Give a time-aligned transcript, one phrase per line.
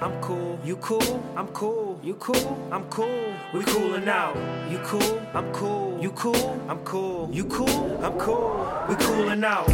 [0.00, 0.56] I'm cool.
[0.64, 1.98] You cool, I'm cool.
[2.04, 3.34] You cool, I'm cool.
[3.52, 4.36] We coolin' out.
[4.70, 5.98] You cool, I'm cool.
[6.00, 7.28] You cool, I'm cool.
[7.32, 8.84] You cool, I'm cool.
[8.88, 9.66] We coolin' out.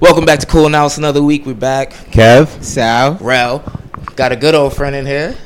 [0.00, 0.86] Welcome back to Cool Now.
[0.86, 1.46] It's another week.
[1.46, 1.92] We're back.
[2.10, 2.60] Kev.
[2.60, 3.14] Sal.
[3.20, 3.62] Rel.
[4.16, 5.36] Got a good old friend in here.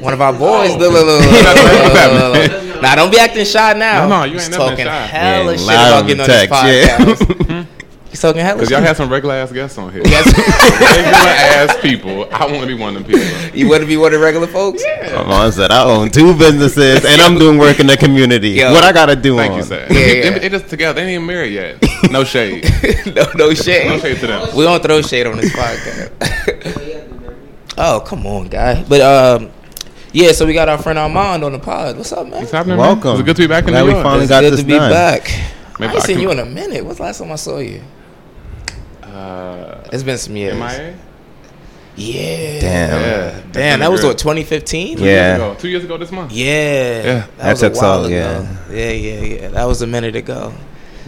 [0.00, 0.76] One of our boys.
[0.76, 2.62] Look, look, look, look, look, look, look, look.
[2.82, 4.06] Nah, don't be acting shy now.
[4.06, 5.06] No, no, you He's ain't never talking been shy.
[5.06, 7.48] hella Yeah, shit loud about on getting on this podcast.
[7.48, 7.65] He's
[8.20, 10.02] talking hella Because y'all had some regular ass guests on here.
[10.04, 10.26] Yes.
[10.36, 12.28] regular ass people.
[12.32, 13.56] I want to be one of them people.
[13.58, 14.82] you want to be one of the regular folks?
[15.12, 18.50] Lamont said, I own two businesses and I'm doing work in the community.
[18.50, 18.72] Yo.
[18.72, 19.58] what I got to do Thank on?
[19.58, 19.86] you, sir.
[19.90, 20.38] Yeah, They, yeah.
[20.38, 20.94] they just together.
[21.00, 21.82] They ain't even married yet.
[22.10, 22.64] No shade.
[23.16, 23.88] no, no shade.
[23.88, 24.54] No shade to them.
[24.56, 26.12] We don't throw shade on this podcast.
[27.78, 28.84] oh, come on, guy.
[28.84, 29.50] But um,
[30.12, 30.32] yeah.
[30.32, 31.96] So we got our friend Armand on the pod.
[31.96, 32.40] What's up, man?
[32.40, 33.02] What's happening, Welcome.
[33.12, 33.20] Man?
[33.20, 34.66] It's good to be back in Glad New we finally It's got good this to
[34.66, 34.90] be done.
[34.92, 35.22] back.
[35.80, 36.84] Maybe I ain't I seen can- you in a minute.
[36.84, 37.82] What's the last time I saw you?
[39.16, 40.54] Uh, It's been some years.
[40.54, 40.94] MIA?
[41.96, 42.60] Yeah.
[42.60, 43.00] Damn.
[43.00, 43.40] Yeah.
[43.52, 44.98] Damn, that was what 2015.
[44.98, 45.04] Yeah.
[45.04, 45.56] Years ago.
[45.58, 46.32] Two years ago this month.
[46.32, 46.44] Yeah.
[46.44, 47.26] Yeah.
[47.38, 48.14] That was That took a while so- ago.
[48.14, 48.56] yeah.
[48.70, 49.48] Yeah, yeah, yeah.
[49.48, 50.52] That was a minute ago.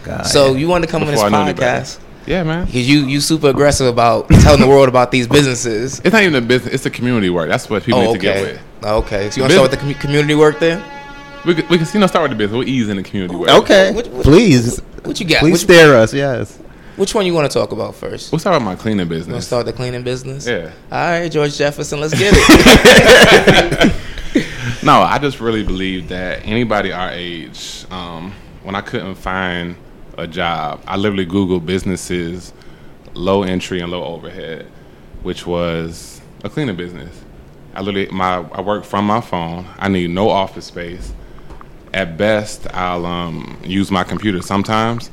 [0.03, 0.57] God, So yeah.
[0.59, 2.65] you wanted to come Before on this podcast Yeah, man.
[2.65, 5.99] because you you super aggressive about telling the world about these businesses.
[6.03, 6.73] It's not even a business.
[6.73, 7.49] It's a community work.
[7.49, 8.51] That's what people Oh, need to get okay.
[8.53, 8.85] with.
[8.85, 9.29] Okay.
[9.29, 10.81] So you want to start with the commu- community work then?
[11.45, 12.57] We could, we can you know start with the business.
[12.57, 13.49] We'll ease in the community work.
[13.49, 13.91] Okay.
[13.93, 14.79] What- what- Please.
[15.03, 15.39] What you got?
[15.39, 16.57] Please Which, stare us, yes.
[16.99, 18.31] Which one you want to talk about first?
[18.31, 19.27] We'll start with my cleaning business.
[19.27, 19.47] business.
[19.47, 20.45] start the cleaning business?
[20.45, 20.71] Yeah.
[20.91, 23.95] All right, George Jefferson, let's get it.
[24.81, 28.31] No, I just really believe that anybody our age, um,
[28.63, 29.75] when I couldn't find
[30.17, 32.53] a job, I literally Googled businesses,
[33.13, 34.71] low entry and low overhead,
[35.21, 37.23] which was a cleaning business.
[37.75, 39.65] I literally my I work from my phone.
[39.77, 41.13] I need no office space.
[41.93, 45.11] At best, I'll um, use my computer sometimes.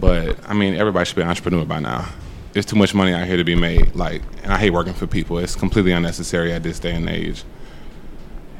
[0.00, 2.08] But I mean, everybody should be an entrepreneur by now.
[2.52, 3.94] There's too much money out here to be made.
[3.94, 5.38] Like, and I hate working for people.
[5.38, 7.44] It's completely unnecessary at this day and age.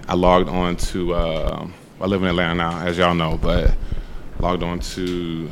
[0.06, 1.14] I logged on to.
[1.14, 1.66] Uh,
[2.00, 3.74] I live in Atlanta now, as y'all know, but
[4.38, 5.50] logged on to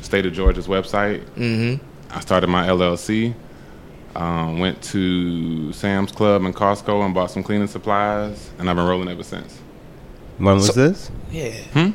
[0.00, 1.24] State of Georgia's website.
[1.36, 1.84] Mm-hmm.
[2.10, 3.34] I started my LLC.
[4.14, 8.86] Um, went to Sam's Club and Costco and bought some cleaning supplies, and I've been
[8.86, 9.58] rolling ever since.
[10.38, 11.10] When was this?
[11.30, 11.52] yeah.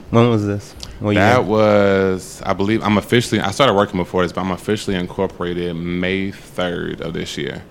[0.09, 0.73] When was this?
[0.99, 1.23] What year?
[1.23, 3.39] That was, I believe, I'm officially.
[3.39, 7.63] I started working before this, but I'm officially incorporated May 3rd of this year.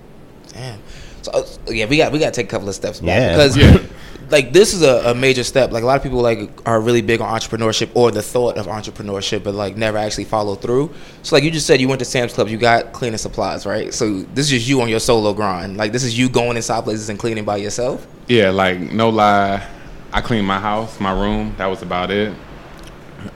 [0.52, 0.78] Damn.
[1.22, 3.32] So uh, yeah, we got we got to take a couple of steps back Yeah.
[3.32, 3.82] because Yeah.
[4.30, 5.72] like this is a, a major step.
[5.72, 8.66] Like a lot of people like are really big on entrepreneurship or the thought of
[8.66, 10.94] entrepreneurship, but like never actually follow through.
[11.24, 13.92] So like you just said, you went to Sam's Club, you got cleaning supplies, right?
[13.92, 15.76] So this is just you on your solo grind.
[15.76, 18.06] Like this is you going inside places and cleaning by yourself.
[18.28, 19.66] Yeah, like no lie,
[20.12, 21.54] I cleaned my house, my room.
[21.58, 22.32] That was about it.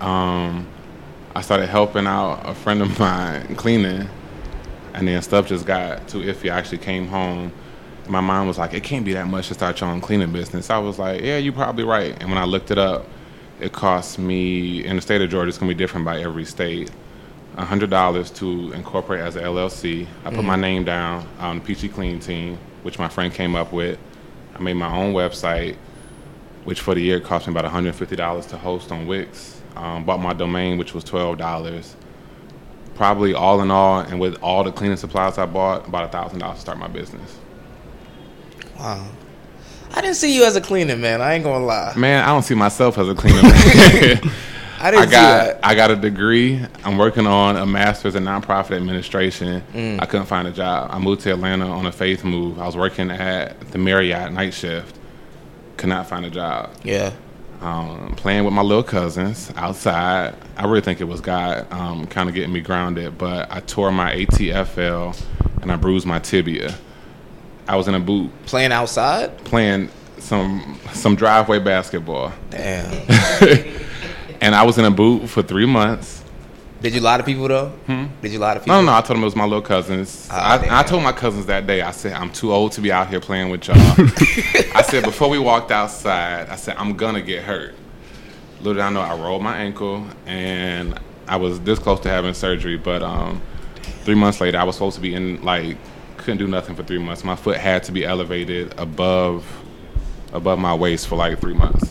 [0.01, 0.69] Um,
[1.35, 4.09] I started helping out a friend of mine cleaning,
[4.95, 6.53] and then stuff just got too iffy.
[6.53, 7.53] I actually came home.
[8.09, 10.71] My mom was like, "It can't be that much to start your own cleaning business."
[10.71, 13.07] I was like, "Yeah, you're probably right." And when I looked it up,
[13.61, 15.49] it cost me in the state of Georgia.
[15.49, 16.91] It's gonna be different by every state.
[17.59, 20.07] hundred dollars to incorporate as a LLC.
[20.25, 23.73] I put my name down on the Peachy Clean team, which my friend came up
[23.73, 23.99] with.
[24.57, 25.77] I made my own website,
[26.65, 29.60] which for the year cost me about one hundred fifty dollars to host on Wix.
[29.77, 31.97] Um, bought my domain, which was twelve dollars.
[32.95, 36.41] Probably all in all, and with all the cleaning supplies I bought, about a thousand
[36.41, 37.39] dollars to start my business.
[38.79, 39.07] Wow.
[39.93, 41.21] I didn't see you as a cleaner, man.
[41.21, 41.95] I ain't gonna lie.
[41.97, 43.41] Man, I don't see myself as a cleaner.
[44.83, 45.57] I didn't I see got.
[45.63, 46.61] I got a degree.
[46.85, 49.63] I'm working on a master's in nonprofit administration.
[49.73, 50.01] Mm.
[50.01, 50.91] I couldn't find a job.
[50.93, 52.59] I moved to Atlanta on a faith move.
[52.59, 54.97] I was working at the Marriott night shift.
[55.77, 56.71] Could not find a job.
[56.83, 57.13] Yeah.
[57.61, 60.35] Um, playing with my little cousins outside.
[60.57, 63.93] I really think it was God um, kind of getting me grounded, but I tore
[63.93, 65.21] my ATFL
[65.63, 66.75] and I bruised my tibia.
[67.69, 69.37] I was in a boot Playing outside?
[69.45, 72.93] playing some some driveway basketball, Damn.
[74.41, 76.20] and I was in a boot for three months.
[76.81, 77.73] Did you lie to people though?
[78.23, 78.75] Did you lie to people?
[78.75, 78.99] No, no, no.
[78.99, 80.27] I told them it was my little cousins.
[80.31, 80.81] Ah, I.
[80.81, 81.83] I told my cousins that day.
[81.83, 83.77] I said I'm too old to be out here playing with y'all.
[84.75, 87.75] I said before we walked outside, I said I'm gonna get hurt.
[88.59, 92.35] Little did I know, I rolled my ankle and I was this close to having
[92.35, 92.77] surgery.
[92.77, 93.43] But um,
[94.05, 95.77] three months later, I was supposed to be in like
[96.17, 97.25] couldn't do nothing for three months.
[97.25, 99.45] My foot had to be elevated above
[100.33, 101.91] above my waist for like three months.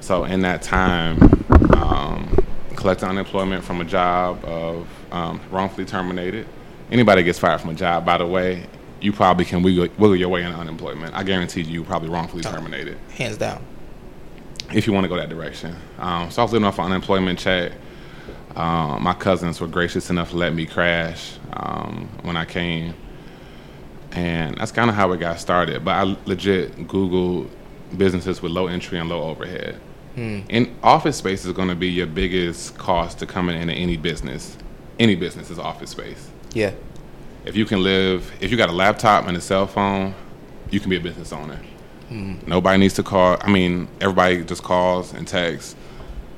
[0.00, 1.18] So in that time,
[1.74, 2.37] um,
[2.78, 6.46] collecting unemployment from a job of um, wrongfully terminated.
[6.92, 8.66] Anybody gets fired from a job, by the way,
[9.00, 11.12] you probably can wiggle, wiggle your way into unemployment.
[11.12, 13.60] I guarantee you, you probably wrongfully terminated Hands down.
[14.72, 15.74] if you want to go that direction.
[15.98, 17.72] Um, so I was living off an unemployment check.
[18.54, 22.94] Um, my cousins were gracious enough to let me crash um, when I came,
[24.12, 25.84] and that's kind of how it got started.
[25.84, 27.50] But I legit Googled
[27.96, 29.80] businesses with low entry and low overhead.
[30.50, 34.56] And office space is going to be your biggest cost to coming into any business.
[34.98, 36.30] Any business is office space.
[36.52, 36.72] Yeah.
[37.44, 40.14] If you can live, if you got a laptop and a cell phone,
[40.70, 41.58] you can be a business owner.
[42.10, 43.36] Nobody needs to call.
[43.40, 45.76] I mean, everybody just calls and texts.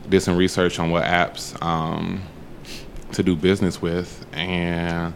[0.08, 2.22] Did some research on what apps um,
[3.12, 5.14] to do business with, and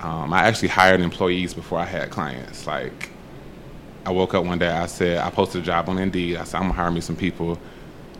[0.00, 2.66] um, I actually hired employees before I had clients.
[2.66, 3.10] Like,
[4.06, 6.36] I woke up one day, I said, I posted a job on Indeed.
[6.36, 7.58] I said, I'm gonna hire me some people.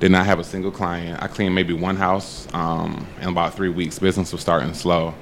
[0.00, 1.22] Did not have a single client.
[1.22, 4.00] I cleaned maybe one house um, in about three weeks.
[4.00, 5.14] Business was starting slow.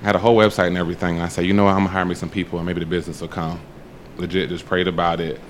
[0.00, 1.16] I had a whole website and everything.
[1.16, 2.86] And I said, you know what, I'm gonna hire me some people and maybe the
[2.86, 3.60] business will come.
[4.16, 5.40] Legit, just prayed about it.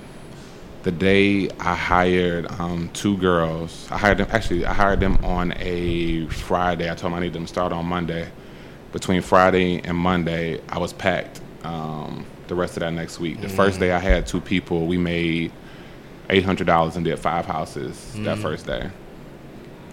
[0.85, 4.29] The day I hired um, two girls, I hired them.
[4.31, 6.91] Actually, I hired them on a Friday.
[6.91, 8.31] I told them I needed them to start on Monday.
[8.93, 11.43] Between Friday and Monday, I was packed.
[11.63, 13.41] Um, the rest of that next week.
[13.41, 14.87] The first day I had two people.
[14.87, 15.53] We made
[16.29, 18.91] eight hundred dollars and did five houses that first day.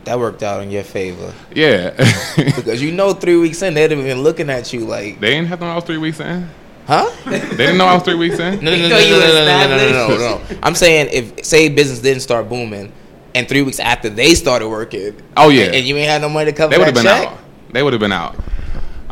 [0.03, 1.33] That worked out in your favor.
[1.53, 1.91] Yeah,
[2.35, 5.47] Because you know three weeks in they'd have been looking at you like they didn't
[5.47, 6.49] have to know I was three weeks in.
[6.87, 7.09] Huh?
[7.25, 8.59] They didn't know I was three weeks in.
[8.63, 10.59] No, no, no, no, thought no, no, no, no, no, no, no.
[10.63, 12.91] I'm saying if say business didn't start booming,
[13.35, 16.51] and three weeks after they started working, Oh yeah, and you ain't had no money
[16.51, 17.27] to cover they would have been check.
[17.27, 17.37] out.
[17.71, 18.35] They would have been out.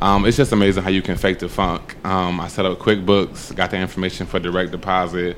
[0.05, 1.95] Um, it's just amazing how you can fake the funk.
[2.05, 5.35] Um, I set up QuickBooks, got the information for direct deposit,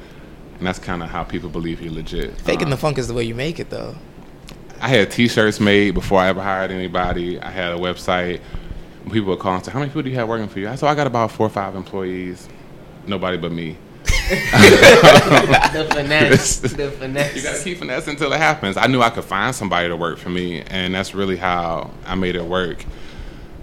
[0.58, 2.38] and that's kind of how people believe you're legit.
[2.42, 3.96] Faking Um, the funk is the way you make it, though.
[4.82, 7.40] I had T-shirts made before I ever hired anybody.
[7.40, 8.42] I had a website.
[9.06, 10.76] People would call and say, "How many people do you have working for you?" I
[10.76, 12.50] said, "I got about four or five employees.
[13.06, 13.78] Nobody but me."
[14.28, 16.60] The finesse.
[16.60, 17.36] the finesse.
[17.38, 18.76] You gotta keep finesse until it happens.
[18.76, 22.16] I knew I could find somebody to work for me, and that's really how I
[22.16, 22.84] made it work.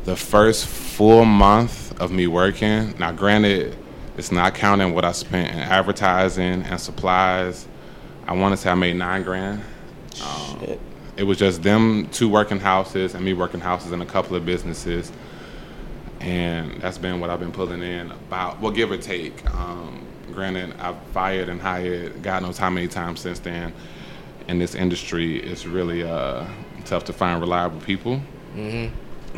[0.05, 3.75] The first full month of me working, now granted,
[4.19, 7.67] it's not counting what I spent in advertising and supplies.
[8.27, 9.63] I want to say I made nine grand.
[10.23, 10.81] Um, Shit.
[11.17, 14.45] It was just them two working houses and me working houses in a couple of
[14.45, 15.11] businesses,
[16.21, 19.49] and that's been what I've been pulling in about, well, give or take.
[19.55, 23.73] Um, granted, I've fired and hired God knows how many times since then.
[24.49, 26.45] In this industry, it's really uh,
[26.85, 28.21] tough to find reliable people.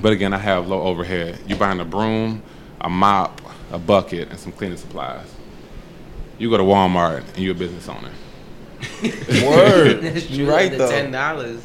[0.00, 1.38] But again, I have low overhead.
[1.46, 2.42] You buying a broom,
[2.80, 3.40] a mop,
[3.72, 5.26] a bucket, and some cleaning supplies.
[6.38, 8.10] You go to Walmart and you're a business owner.
[9.46, 10.00] Word.
[10.02, 10.54] That's you true.
[10.54, 10.90] right the though.
[10.90, 11.62] ten dollars.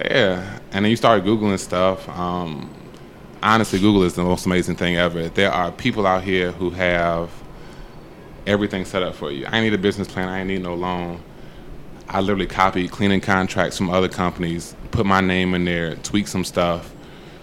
[0.00, 2.08] Yeah, and then you start googling stuff.
[2.08, 2.72] Um,
[3.42, 5.28] honestly, Google is the most amazing thing ever.
[5.28, 7.30] There are people out here who have
[8.46, 9.46] everything set up for you.
[9.46, 10.28] I need a business plan.
[10.28, 11.20] I ain't need no loan.
[12.08, 16.44] I literally copied cleaning contracts from other companies, put my name in there, tweak some
[16.44, 16.90] stuff,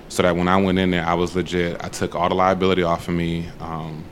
[0.10, 1.84] so that when I went in there, I was legit.
[1.84, 3.48] I took all the liability off of me.
[3.60, 4.04] Um,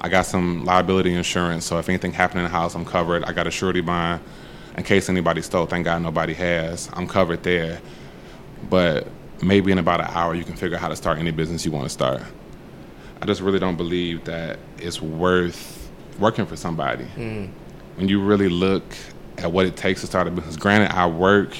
[0.00, 3.24] I got some liability insurance, so if anything happened in the house, I'm covered.
[3.24, 4.22] I got a surety bond
[4.76, 5.66] in case anybody stole.
[5.66, 6.88] Thank God nobody has.
[6.94, 7.80] I'm covered there.
[8.68, 9.06] But
[9.42, 11.72] maybe in about an hour, you can figure out how to start any business you
[11.72, 12.22] want to start.
[13.20, 17.04] I just really don't believe that it's worth working for somebody.
[17.96, 18.84] When you really look
[19.38, 21.56] at what it takes to start a business, granted, I work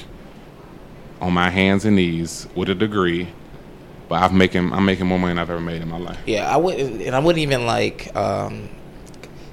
[1.19, 3.27] on my hands and knees with a degree,
[4.11, 6.19] but I'm making I'm making more money than I've ever made in my life.
[6.25, 8.67] Yeah, I wouldn't, and I wouldn't even like um,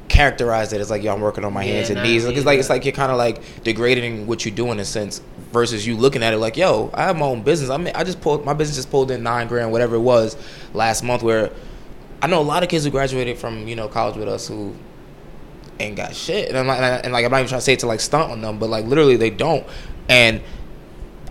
[0.09, 2.27] characterize it as like, yo, I'm working on my Yeah, hands and knees.
[2.27, 4.85] Like, it's like it's like you're kind of like degrading what you do in a
[4.85, 5.23] sense,
[5.53, 7.71] versus you looking at it like, yo, I have my own business.
[7.71, 10.37] I mean, I just pulled my business just pulled in nine grand, whatever it was,
[10.75, 11.23] last month.
[11.23, 11.53] Where
[12.21, 14.75] I know a lot of kids who graduated from you know college with us who
[15.79, 16.49] ain't got shit.
[16.49, 17.87] And I'm like, and, I, and like I'm not even trying to say it to
[17.87, 19.65] like stunt on them, but like literally they don't.
[20.09, 20.43] And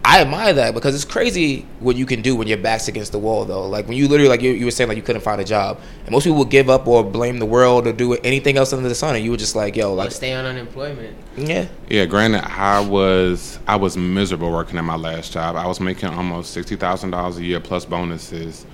[0.05, 3.19] I admire that because it's crazy what you can do when your back's against the
[3.19, 3.67] wall, though.
[3.67, 5.79] Like when you literally, like you, you were saying, like you couldn't find a job,
[6.05, 8.87] and most people would give up or blame the world or do anything else under
[8.87, 11.15] the sun, and you were just like, "Yo, Or like, stay on unemployment.
[11.35, 15.55] yeah, Yeah, granted, I was I was miserable working at my last job.
[15.57, 18.65] I was making almost sixty thousand dollars a year plus bonuses,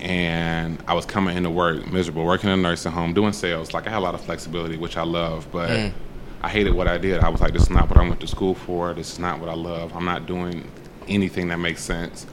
[0.00, 3.72] and I was coming into work miserable, working in a nursing home, doing sales.
[3.74, 5.92] Like I had a lot of flexibility, which I love, but Mm.
[6.44, 7.20] I hated what I did.
[7.20, 8.92] I was like, this is not what I went to school for.
[8.92, 9.96] This is not what I love.
[9.96, 10.70] I'm not doing
[11.08, 12.26] anything that makes sense.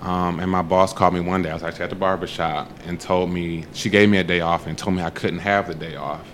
[0.00, 1.50] Um, and my boss called me one day.
[1.50, 4.40] I was actually at the barber shop and told me she gave me a day
[4.40, 6.26] off and told me I couldn't have the day off.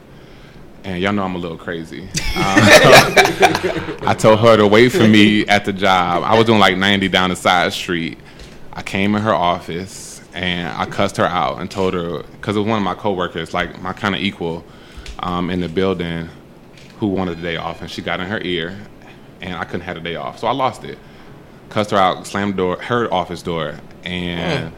[0.85, 2.03] And y'all know I'm a little crazy.
[2.03, 2.11] Um,
[4.07, 6.23] I told her to wait for me at the job.
[6.23, 8.17] I was doing like 90 down the side street.
[8.73, 12.61] I came in her office and I cussed her out and told her because it
[12.61, 14.65] was one of my coworkers, like my kind of equal
[15.19, 16.29] um, in the building,
[17.03, 18.79] who wanted the day off, and she got in her ear,
[19.41, 20.97] and I couldn't have the day off, so I lost it.
[21.69, 24.73] Cussed her out, slammed the door, her office door, and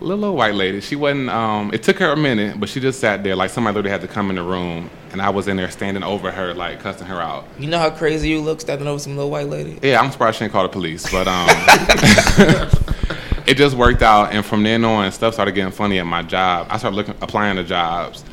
[0.00, 0.80] little old white lady.
[0.80, 1.30] She wasn't.
[1.30, 4.00] Um, it took her a minute, but she just sat there like somebody literally had
[4.00, 7.06] to come in the room, and I was in there standing over her, like cussing
[7.06, 7.46] her out.
[7.60, 10.38] you know how crazy you look standing over some little white lady." Yeah, I'm surprised
[10.38, 11.46] she didn't call the police, but um,
[13.46, 14.32] it just worked out.
[14.32, 16.66] And from then on, stuff started getting funny at my job.
[16.70, 18.24] I started looking, applying to jobs,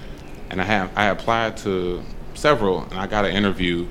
[0.49, 2.03] and I have I applied to
[2.35, 3.87] several, and I got an interview.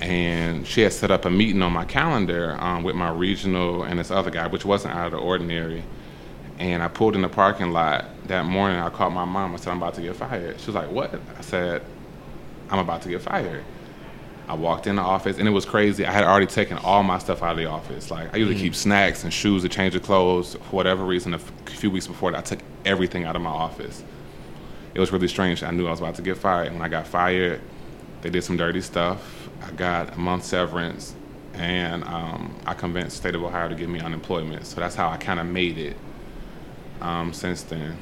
[0.00, 3.98] And she had set up a meeting on my calendar um, with my regional and
[3.98, 5.82] this other guy, which wasn't out of the ordinary.
[6.60, 8.78] And I pulled in the parking lot that morning.
[8.78, 9.54] I called my mom.
[9.54, 11.82] I said, "I'm about to get fired." She was like, "What?" I said,
[12.70, 13.64] "I'm about to get fired."
[14.48, 16.06] I walked in the office and it was crazy.
[16.06, 18.10] I had already taken all my stuff out of the office.
[18.10, 20.54] Like I usually keep snacks and shoes to change of clothes.
[20.54, 23.50] For whatever reason, a f- few weeks before that, I took everything out of my
[23.50, 24.02] office.
[24.94, 25.62] It was really strange.
[25.62, 26.68] I knew I was about to get fired.
[26.68, 27.60] And when I got fired,
[28.22, 29.48] they did some dirty stuff.
[29.62, 31.14] I got a month severance,
[31.54, 34.66] and um, I convinced the state of Ohio to give me unemployment.
[34.66, 35.96] So that's how I kind of made it
[37.00, 37.96] um, since then.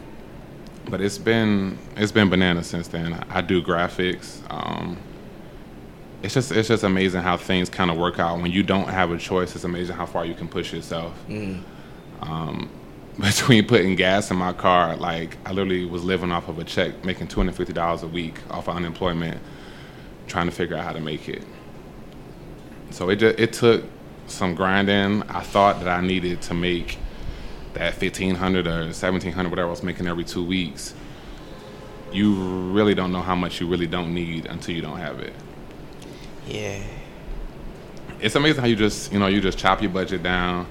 [0.88, 3.14] But it's been it's been bananas since then.
[3.28, 4.40] I do graphics.
[4.50, 4.96] Um,
[6.22, 9.10] it's just it's just amazing how things kind of work out when you don't have
[9.10, 9.54] a choice.
[9.54, 11.12] It's amazing how far you can push yourself.
[12.22, 12.70] Um,
[13.20, 17.04] between putting gas in my car, like I literally was living off of a check,
[17.04, 19.40] making two hundred fifty dollars a week off of unemployment,
[20.26, 21.42] trying to figure out how to make it.
[22.90, 23.84] So it just, it took
[24.26, 25.22] some grinding.
[25.24, 26.98] I thought that I needed to make
[27.72, 30.94] that fifteen hundred or seventeen hundred, whatever I was making every two weeks.
[32.12, 35.32] You really don't know how much you really don't need until you don't have it.
[36.46, 36.82] Yeah,
[38.20, 40.66] it's amazing how you just you know you just chop your budget down.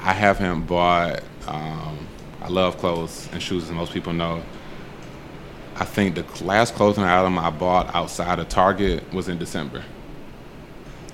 [0.00, 1.22] I haven't bought.
[1.48, 2.06] Um,
[2.42, 4.42] I love clothes and shoes, as most people know.
[5.76, 9.84] I think the last clothing item I bought outside of Target was in December.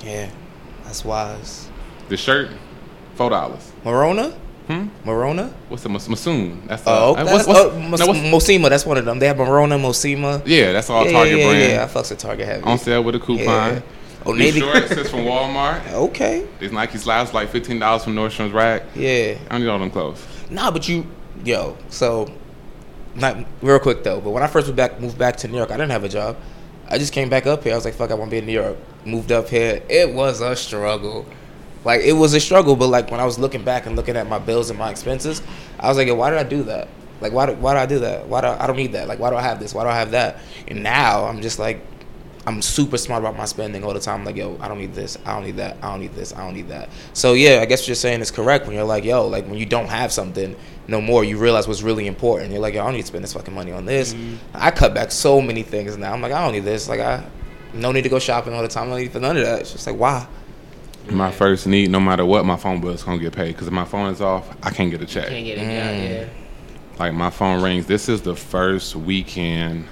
[0.04, 0.30] yeah,
[0.84, 1.68] that's wise.
[2.08, 2.50] The shirt,
[3.14, 3.72] four dollars.
[3.84, 4.32] Merona,
[4.66, 5.52] hmm, Merona.
[5.68, 6.66] What's the Mas- Masoon?
[6.66, 8.68] That's Oh, uh, that's, what's, oh, what's, no, what's, Mossimo.
[8.68, 9.18] That's one of them.
[9.18, 10.42] They have Merona, Mossimo.
[10.46, 11.72] yeah, that's all yeah, Target yeah, brand.
[11.72, 12.62] Yeah, I fucks with Target heavy.
[12.64, 13.82] On sale with a coupon.
[14.24, 14.60] Oh, Navy.
[14.60, 15.90] shorts is from Walmart.
[15.92, 16.46] Okay.
[16.60, 18.82] These Nike slides like fifteen dollars from Nordstrom's rack.
[18.94, 19.36] Yeah.
[19.48, 20.24] I don't need all them clothes.
[20.50, 21.06] Nah, but you,
[21.44, 21.76] yo.
[21.88, 22.32] So,
[23.14, 24.20] not real quick though.
[24.20, 26.08] But when I first moved back, moved back to New York, I didn't have a
[26.08, 26.36] job.
[26.88, 27.72] I just came back up here.
[27.72, 28.76] I was like, fuck, I want to be in New York.
[29.04, 29.82] Moved up here.
[29.88, 31.26] It was a struggle.
[31.84, 34.28] Like it was a struggle, but like when I was looking back and looking at
[34.28, 35.42] my bills and my expenses,
[35.80, 36.88] I was like, why did I do that?
[37.20, 37.46] Like why?
[37.46, 38.26] do- Why do I do that?
[38.28, 39.08] Why do I, I don't need that?
[39.08, 39.74] Like why do I have this?
[39.74, 40.38] Why do I have that?
[40.68, 41.80] And now I'm just like,
[42.46, 44.24] I'm super smart about my spending all the time.
[44.24, 45.16] Like, yo, I don't need this.
[45.24, 45.76] I don't need that.
[45.80, 46.34] I don't need this.
[46.34, 46.88] I don't need that.
[47.12, 48.66] So yeah, I guess what you're saying is correct.
[48.66, 50.56] When you're like, yo, like when you don't have something
[50.88, 52.50] no more, you realize what's really important.
[52.50, 54.14] You're like, yo, I don't need to spend this fucking money on this.
[54.54, 56.12] I cut back so many things now.
[56.12, 56.88] I'm like, I don't need this.
[56.88, 57.24] Like, I
[57.74, 58.90] no need to go shopping all the time.
[58.90, 59.60] No need for none of that.
[59.60, 60.26] It's just like, why?
[61.10, 63.52] My first need, no matter what, my phone bill is gonna get paid.
[63.52, 65.28] Because if my phone is off, I can't get a check.
[65.28, 65.68] Can't get a job.
[65.68, 66.10] Mm.
[66.10, 66.28] Yeah.
[66.98, 67.86] like my phone rings.
[67.86, 69.86] This is the first weekend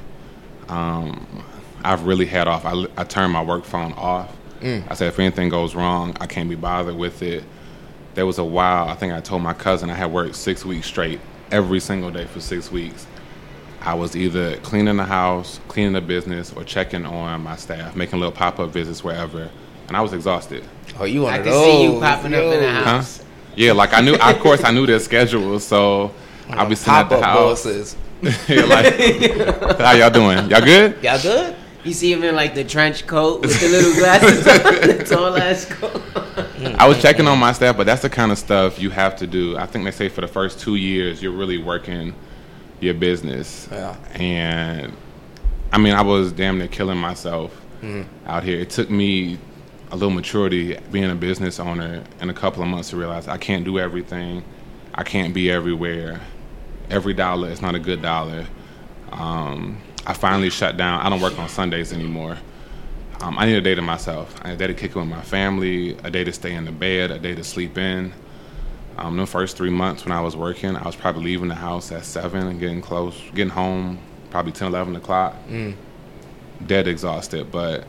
[0.68, 1.44] um,
[1.84, 2.64] I've really had off.
[2.64, 4.34] I, I turned my work phone off.
[4.60, 4.84] Mm.
[4.90, 7.44] I said, if anything goes wrong, I can't be bothered with it.
[8.14, 10.86] There was a while, I think I told my cousin I had worked six weeks
[10.86, 11.20] straight,
[11.50, 13.06] every single day for six weeks.
[13.80, 18.18] I was either cleaning the house, cleaning the business, or checking on my staff, making
[18.18, 19.48] little pop up visits wherever.
[19.88, 20.62] And I was exhausted.
[20.98, 22.72] Oh, you one I of can see you popping up in the yo.
[22.72, 22.84] Huh?
[22.84, 23.24] house.
[23.56, 26.12] Yeah, like I knew, of course, I knew their schedule, so
[26.50, 27.64] I'll be sitting at the Pop-up house.
[27.64, 27.96] bosses.
[28.48, 28.94] Yeah, like,
[29.78, 30.50] how y'all doing?
[30.50, 31.02] Y'all good?
[31.02, 31.56] Y'all good?
[31.84, 35.36] You see him in like the trench coat with the little glasses on, the tall
[35.36, 36.02] ass coat.
[36.78, 39.26] I was checking on my staff, but that's the kind of stuff you have to
[39.26, 39.56] do.
[39.56, 42.14] I think they say for the first two years, you're really working
[42.80, 43.66] your business.
[43.70, 43.96] Yeah.
[44.14, 44.92] And
[45.72, 48.04] I mean, I was damn near killing myself Mhm.
[48.26, 48.58] out here.
[48.60, 49.38] It took me
[49.90, 53.38] a little maturity being a business owner in a couple of months to realize I
[53.38, 54.42] can't do everything.
[54.94, 56.20] I can't be everywhere.
[56.90, 58.46] Every dollar is not a good dollar.
[59.12, 61.00] Um, I finally shut down.
[61.00, 62.38] I don't work on Sundays anymore.
[63.20, 64.34] Um, I need a day to myself.
[64.42, 66.64] I need a day to kick it with my family, a day to stay in
[66.64, 68.12] the bed, a day to sleep in.
[68.96, 71.92] Um, the first three months when I was working, I was probably leaving the house
[71.92, 73.98] at 7 and getting close, getting home
[74.30, 75.36] probably 10, 11 o'clock.
[75.48, 75.74] Mm.
[76.66, 77.84] Dead exhausted, but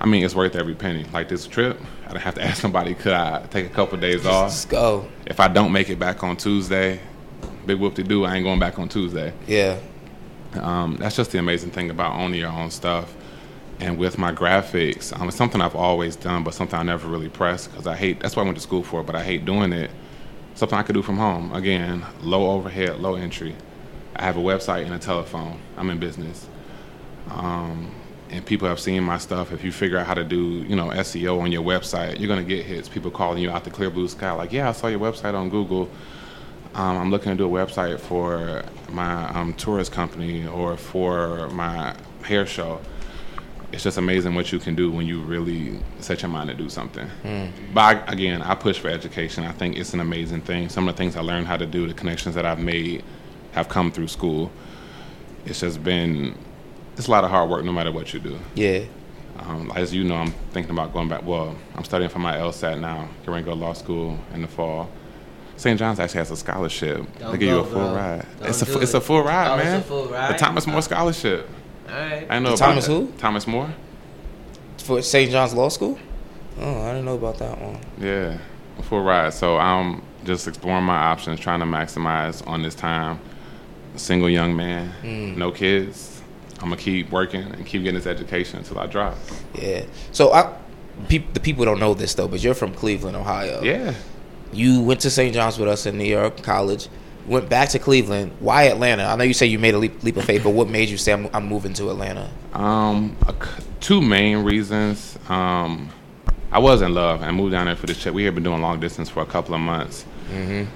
[0.00, 1.04] I mean, it's worth every penny.
[1.12, 4.26] Like this trip, I didn't have to ask somebody, could I take a couple days
[4.26, 4.50] off?
[4.50, 5.08] Just go.
[5.26, 7.00] If I don't make it back on Tuesday,
[7.66, 9.32] big whoop to do, I ain't going back on Tuesday.
[9.46, 9.78] Yeah.
[10.58, 13.14] Um, that's just the amazing thing about owning your own stuff.
[13.80, 17.28] And with my graphics, um, it's something I've always done, but something I never really
[17.28, 18.20] pressed because I hate.
[18.20, 19.90] That's what I went to school for, it, but I hate doing it.
[20.54, 21.52] Something I could do from home.
[21.52, 23.56] Again, low overhead, low entry.
[24.14, 25.58] I have a website and a telephone.
[25.76, 26.46] I'm in business,
[27.30, 27.92] um,
[28.30, 29.52] and people have seen my stuff.
[29.52, 32.44] If you figure out how to do, you know, SEO on your website, you're gonna
[32.44, 32.88] get hits.
[32.88, 35.50] People calling you out the clear blue sky, like, "Yeah, I saw your website on
[35.50, 35.88] Google.
[36.74, 41.94] Um, I'm looking to do a website for my um, tourist company or for my
[42.22, 42.80] hair show."
[43.72, 46.68] It's just amazing what you can do when you really set your mind to do
[46.68, 47.08] something.
[47.24, 47.50] Mm.
[47.74, 49.42] But I, again, I push for education.
[49.44, 50.68] I think it's an amazing thing.
[50.68, 53.02] Some of the things I learned how to do, the connections that I've made,
[53.50, 54.52] have come through school.
[55.44, 56.36] It's just been,
[56.96, 58.38] it's a lot of hard work no matter what you do.
[58.54, 58.84] Yeah.
[59.40, 61.24] Um, as you know, I'm thinking about going back.
[61.24, 63.08] Well, I'm studying for my LSAT now.
[63.26, 64.88] Going to go to law school in the fall.
[65.56, 65.78] St.
[65.78, 66.96] John's actually has a scholarship.
[67.18, 67.94] Don't they give you a full bro.
[67.94, 68.26] ride.
[68.40, 68.96] Don't it's a do it's it.
[68.96, 69.82] a full ride, Oh, it's a man.
[69.82, 70.34] full The?
[70.38, 71.48] Thomas More scholarship.
[71.88, 72.26] All right.
[72.28, 72.92] I know The about Thomas that.
[72.92, 73.12] who?
[73.18, 73.70] Thomas More.
[74.78, 75.30] For St.
[75.30, 75.98] John's Law School?
[76.60, 77.78] Oh, I didn't know about that one.
[78.00, 78.38] Yeah,
[78.78, 79.32] a full ride.
[79.32, 83.18] So I'm just exploring my options, trying to maximize on this time.
[83.94, 85.36] A Single young man, Mm.
[85.36, 86.20] no kids.
[86.60, 89.16] I'm gonna keep working and keep getting this education until I drop.
[89.54, 89.84] Yeah.
[90.12, 90.52] So I,
[91.08, 93.62] peop, the people don't know this though, but you're from Cleveland, Ohio.
[93.62, 93.94] Yeah.
[94.54, 95.34] You went to St.
[95.34, 96.88] John's with us in New York College.
[97.26, 98.32] Went back to Cleveland.
[98.38, 99.04] Why Atlanta?
[99.04, 100.98] I know you say you made a leap, leap of faith, but what made you
[100.98, 102.30] say I'm, I'm moving to Atlanta?
[102.52, 103.16] Um,
[103.80, 105.18] two main reasons.
[105.28, 105.90] Um,
[106.52, 108.14] I was in love and moved down there for this trip.
[108.14, 110.04] We had been doing long distance for a couple of months.
[110.30, 110.70] Mm-hmm.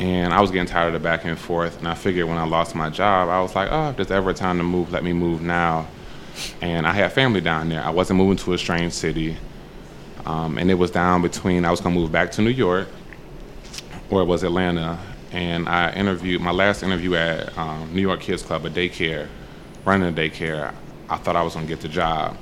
[0.00, 1.78] And I was getting tired of the back and forth.
[1.78, 4.30] And I figured when I lost my job, I was like, oh, if there's ever
[4.30, 5.88] a time to move, let me move now.
[6.62, 7.82] And I had family down there.
[7.82, 9.36] I wasn't moving to a strange city.
[10.24, 12.88] Um, and it was down between, I was going to move back to New York
[14.10, 14.98] or it was Atlanta.
[15.32, 19.28] And I interviewed, my last interview at um, New York Kids Club, a daycare,
[19.84, 20.74] running a daycare.
[21.08, 22.36] I thought I was going to get the job.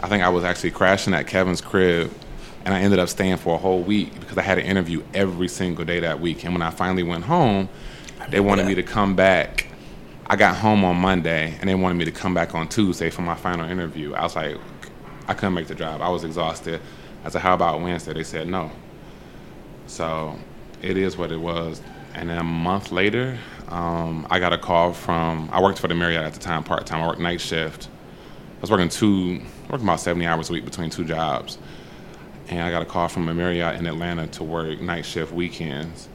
[0.00, 2.12] I think I was actually crashing at Kevin's crib,
[2.64, 5.48] and I ended up staying for a whole week because I had an interview every
[5.48, 6.44] single day that week.
[6.44, 7.68] And when I finally went home,
[8.30, 9.66] they wanted me to come back.
[10.26, 13.22] I got home on Monday, and they wanted me to come back on Tuesday for
[13.22, 14.14] my final interview.
[14.14, 14.56] I was like,
[15.26, 16.00] I couldn't make the drive.
[16.00, 16.80] I was exhausted.
[17.24, 18.12] I said, How about Wednesday?
[18.12, 18.70] They said no.
[19.86, 20.38] So
[20.82, 21.80] it is what it was.
[22.14, 23.38] And then a month later,
[23.68, 26.86] um, I got a call from, I worked for the Marriott at the time part
[26.86, 27.02] time.
[27.02, 27.88] I worked night shift.
[28.58, 31.58] I was working two, working about 70 hours a week between two jobs.
[32.48, 36.08] And I got a call from a Marriott in Atlanta to work night shift weekends.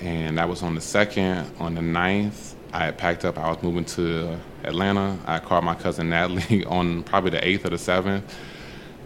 [0.00, 1.50] And that was on the second.
[1.58, 3.36] On the ninth, I had packed up.
[3.36, 5.18] I was moving to Atlanta.
[5.26, 8.32] I called my cousin Natalie on probably the eighth or the seventh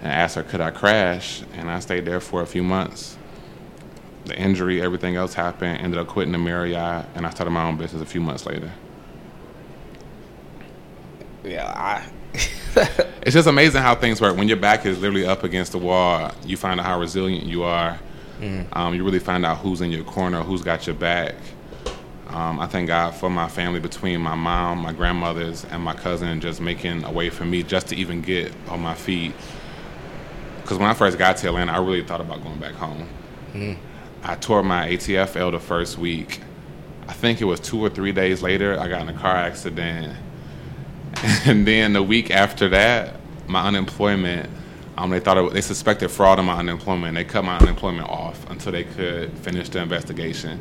[0.02, 1.42] and asked her, could I crash?
[1.54, 3.16] And I stayed there for a few months.
[4.24, 5.80] The injury, everything else happened.
[5.80, 8.70] Ended up quitting the Marriott, and I started my own business a few months later.
[11.44, 12.04] Yeah, I.
[13.26, 14.36] It's just amazing how things work.
[14.36, 17.62] When your back is literally up against the wall, you find out how resilient you
[17.62, 17.98] are.
[18.38, 18.66] Mhm.
[18.72, 21.34] Um, you really find out who's in your corner, who's got your back.
[22.28, 26.38] Um, I thank God for my family between my mom, my grandmothers, and my cousin
[26.40, 29.32] just making a way for me just to even get on my feet.
[30.60, 33.08] Because when I first got to Atlanta, I really thought about going back home.
[33.54, 33.76] Mhm.
[34.24, 36.40] I tore my ATFL the first week.
[37.06, 40.16] I think it was two or three days later, I got in a car accident.
[41.46, 44.50] And then the week after that, my unemployment,
[44.96, 47.14] um, they thought it, they suspected fraud on my unemployment.
[47.14, 50.58] They cut my unemployment off until they could finish the investigation.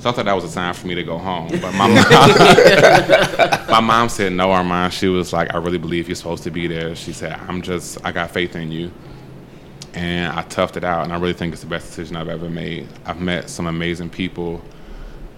[0.00, 1.48] So I thought that was a sign for me to go home.
[1.48, 1.94] But my mom,
[3.70, 4.92] my mom said no, Armand.
[4.92, 6.94] She was like, I really believe you're supposed to be there.
[6.94, 8.92] She said, I'm just, I got faith in you.
[9.94, 12.50] And I toughed it out, and I really think it's the best decision I've ever
[12.50, 12.88] made.
[13.06, 14.60] I've met some amazing people.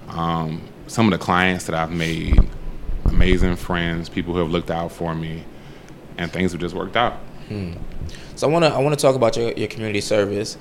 [0.08, 2.38] Um, some of the clients that I've made,
[3.04, 5.44] amazing friends, people who have looked out for me,
[6.16, 7.14] and things have just worked out.
[7.48, 7.72] Hmm.
[8.34, 10.56] So I want to I want to talk about your, your community service.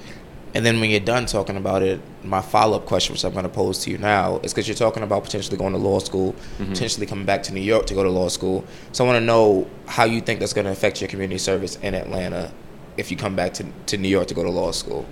[0.54, 3.44] And then when you're done talking about it, my follow up question, which I'm going
[3.44, 6.34] to pose to you now, is because you're talking about potentially going to law school,
[6.60, 6.70] Mhm.
[6.70, 8.64] potentially coming back to New York to go to law school.
[8.94, 11.78] So I want to know how you think that's going to affect your community service
[11.82, 12.52] in Atlanta
[12.98, 15.06] if you come back to, to New York to go to law school.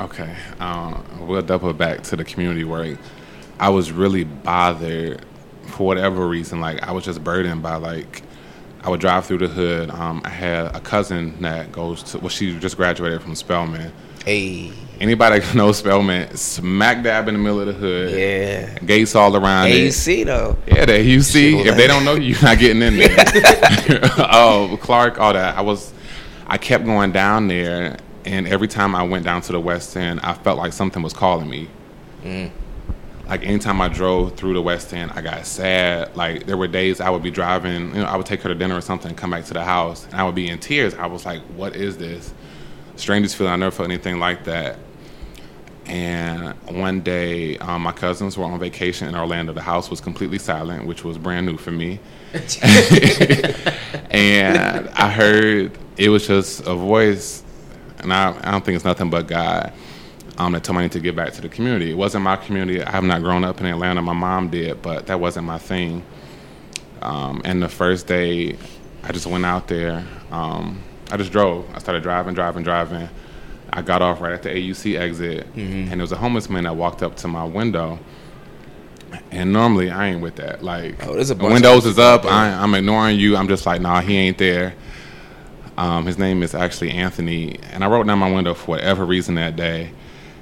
[0.00, 2.98] Okay, um, we'll double back to the community work.
[3.58, 5.24] I was really bothered
[5.66, 6.60] for whatever reason.
[6.60, 8.22] Like I was just burdened by like
[8.82, 9.90] I would drive through the hood.
[9.90, 13.92] Um, I had a cousin that goes to well, she just graduated from Spelman.
[14.24, 18.12] Hey, anybody that knows Spelman, smack dab in the middle of the hood.
[18.12, 19.88] Yeah, gates all around it.
[19.88, 20.56] AUC though.
[20.66, 21.20] Yeah, the.
[21.22, 23.16] Shit, If they don't know you, you're not getting in there.
[24.32, 25.56] oh, Clark, all that.
[25.56, 25.92] I was,
[26.48, 30.20] I kept going down there, and every time I went down to the West End,
[30.20, 31.68] I felt like something was calling me.
[32.24, 32.50] Mm.
[33.26, 36.16] Like anytime I drove through the West End, I got sad.
[36.16, 38.54] Like there were days I would be driving, you know, I would take her to
[38.54, 40.94] dinner or something, come back to the house, and I would be in tears.
[40.94, 42.32] I was like, "What is this?"
[42.96, 43.52] Strangest feeling.
[43.52, 44.78] I never felt anything like that.
[45.84, 49.52] And one day, um, my cousins were on vacation in Orlando.
[49.52, 52.00] The house was completely silent, which was brand new for me.
[54.10, 57.42] and I heard it was just a voice,
[57.98, 59.72] and I, I don't think it's nothing but God
[60.38, 61.90] um, that told me I need to get back to the community.
[61.90, 62.82] It wasn't my community.
[62.82, 64.00] I have not grown up in Atlanta.
[64.00, 66.04] My mom did, but that wasn't my thing.
[67.02, 68.56] Um, and the first day,
[69.02, 70.04] I just went out there.
[70.30, 70.80] Um,
[71.10, 71.68] I just drove.
[71.74, 73.08] I started driving, driving, driving.
[73.72, 76.76] I got off right at the AUC exit, and there was a homeless man that
[76.76, 77.98] walked up to my window.
[79.30, 80.62] And normally I ain't with that.
[80.62, 81.04] Like,
[81.40, 82.24] Oh, windows is up.
[82.26, 83.36] I, I'm ignoring you.
[83.36, 84.74] I'm just like, nah, he ain't there.
[85.78, 89.36] Um, his name is actually Anthony, and I wrote down my window for whatever reason
[89.36, 89.92] that day.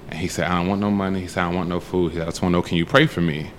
[0.09, 1.21] And he said, I don't want no money.
[1.21, 2.13] He said, I don't want no food.
[2.13, 3.51] He said, I just want to know, can you pray for me?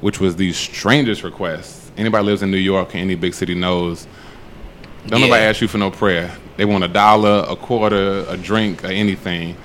[0.00, 1.92] Which was the strangest request.
[1.96, 4.08] Anybody lives in New York or any big city knows.
[5.06, 5.26] Don't Yeah.
[5.26, 6.32] nobody ask you for no prayer.
[6.56, 9.56] They want a dollar, a quarter, a drink, or anything.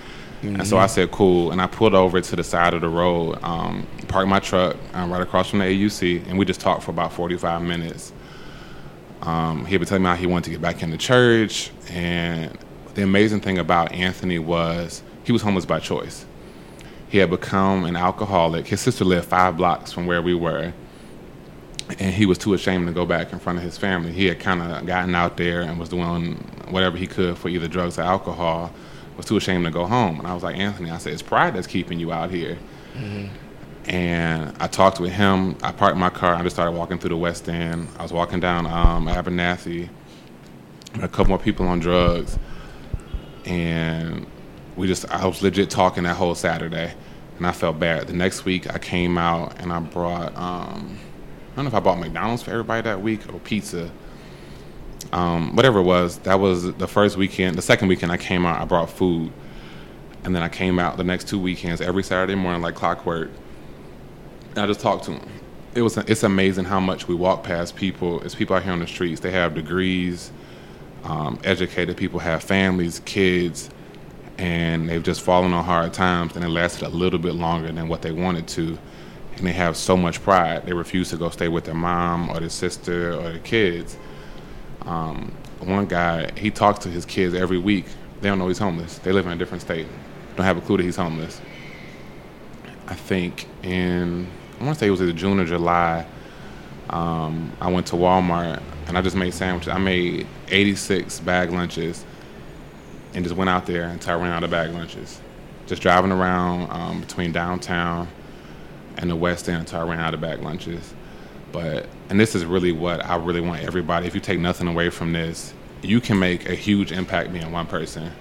[0.43, 1.51] And so I said, cool.
[1.51, 5.07] And I pulled over to the side of the road, um, parked my truck uh,
[5.09, 8.13] right across from the AUC, and we just talked for about 45 minutes.
[9.21, 11.71] Um, he had been telling me how he wanted to get back into church.
[11.89, 12.57] And
[12.93, 16.25] the amazing thing about Anthony was he was homeless by choice.
[17.09, 18.67] He had become an alcoholic.
[18.67, 20.73] His sister lived five blocks from where we were.
[21.97, 24.11] And he was too ashamed to go back in front of his family.
[24.11, 26.35] He had kind of gotten out there and was doing
[26.69, 28.71] whatever he could for either drugs or alcohol,
[29.17, 30.19] was too ashamed to go home.
[30.19, 32.59] And I was like, Anthony, I said, it's pride that's keeping you out here.
[33.89, 35.57] And I talked with him.
[35.63, 36.35] I parked my car.
[36.35, 37.87] I just started walking through the West End.
[37.97, 39.89] I was walking down um, Abernathy.
[41.01, 42.37] A couple more people on drugs,
[43.45, 44.25] and
[44.75, 46.93] we just I was legit talking that whole Saturday,
[47.37, 48.07] and I felt bad.
[48.07, 50.97] The next week I came out and I brought um,
[51.51, 53.91] I don't know if I bought McDonald's for everybody that week or pizza.
[55.13, 57.55] Um, whatever it was, that was the first weekend.
[57.55, 59.31] The second weekend I came out, I brought food,
[60.23, 63.29] and then I came out the next two weekends every Saturday morning like clockwork.
[64.55, 65.27] I just talked to them.
[65.75, 68.21] It was it's amazing how much we walk past people.
[68.21, 69.21] It's people out here on the streets.
[69.21, 70.31] They have degrees,
[71.03, 73.69] um, educated people have families, kids,
[74.37, 77.87] and they've just fallen on hard times, and it lasted a little bit longer than
[77.87, 78.77] what they wanted to.
[79.37, 82.39] And they have so much pride, they refuse to go stay with their mom or
[82.39, 83.97] their sister or their kids.
[84.81, 87.85] Um, one guy, he talks to his kids every week.
[88.21, 88.97] They don't know he's homeless.
[88.99, 89.87] They live in a different state.
[90.35, 91.39] Don't have a clue that he's homeless.
[92.87, 94.27] I think in
[94.59, 96.05] I want to say it was either June or July.
[96.89, 99.69] Um, I went to Walmart and I just made sandwiches.
[99.69, 102.03] I made 86 bag lunches
[103.13, 105.21] and just went out there until I ran out of bag lunches.
[105.65, 108.07] Just driving around um, between downtown
[108.97, 110.93] and the West End until I ran out of bag lunches.
[111.51, 114.07] But and this is really what I really want everybody.
[114.07, 117.65] If you take nothing away from this, you can make a huge impact being one
[117.65, 118.11] person.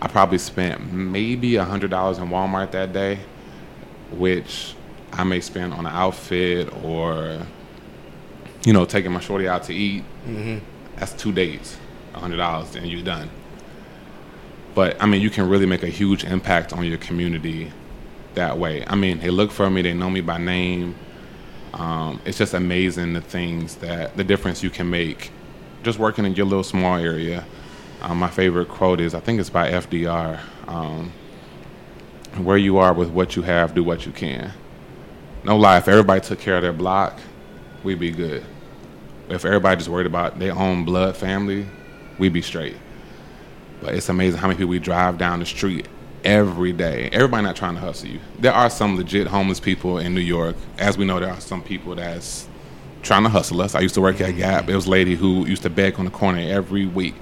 [0.00, 3.18] I probably spent maybe a hundred dollars in Walmart that day,
[4.12, 4.74] which
[5.12, 7.38] I may spend on an outfit or,
[8.64, 10.04] you know, taking my shorty out to eat.
[10.28, 10.60] Mhm.
[10.96, 11.76] That's two dates,
[12.14, 13.28] a hundred dollars, and you're done.
[14.74, 17.72] But I mean, you can really make a huge impact on your community
[18.34, 18.84] that way.
[18.86, 20.94] I mean, they look for me, they know me by name.
[21.74, 25.30] Um, it's just amazing the things that the difference you can make
[25.82, 27.44] just working in your little small area.
[28.02, 30.38] Um, my favorite quote is I think it's by FDR.
[30.68, 31.12] Um,
[32.38, 34.52] where you are with what you have, do what you can.
[35.42, 37.18] No lie, if everybody took care of their block,
[37.82, 38.44] we'd be good.
[39.28, 41.66] If everybody just worried about their own blood family,
[42.18, 42.76] we'd be straight.
[43.80, 45.88] But it's amazing how many people we drive down the street
[46.24, 47.08] every day.
[47.12, 48.20] Everybody not trying to hustle you.
[48.38, 50.56] There are some legit homeless people in New York.
[50.78, 52.46] As we know, there are some people that's
[53.02, 53.74] trying to hustle us.
[53.74, 54.68] I used to work at Gap.
[54.68, 57.14] It was a lady who used to beg on the corner every week.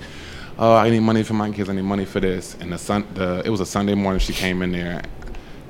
[0.58, 1.68] oh, I need money for my kids.
[1.68, 2.56] I need money for this.
[2.60, 4.18] And the sun, the it was a Sunday morning.
[4.18, 5.02] She came in there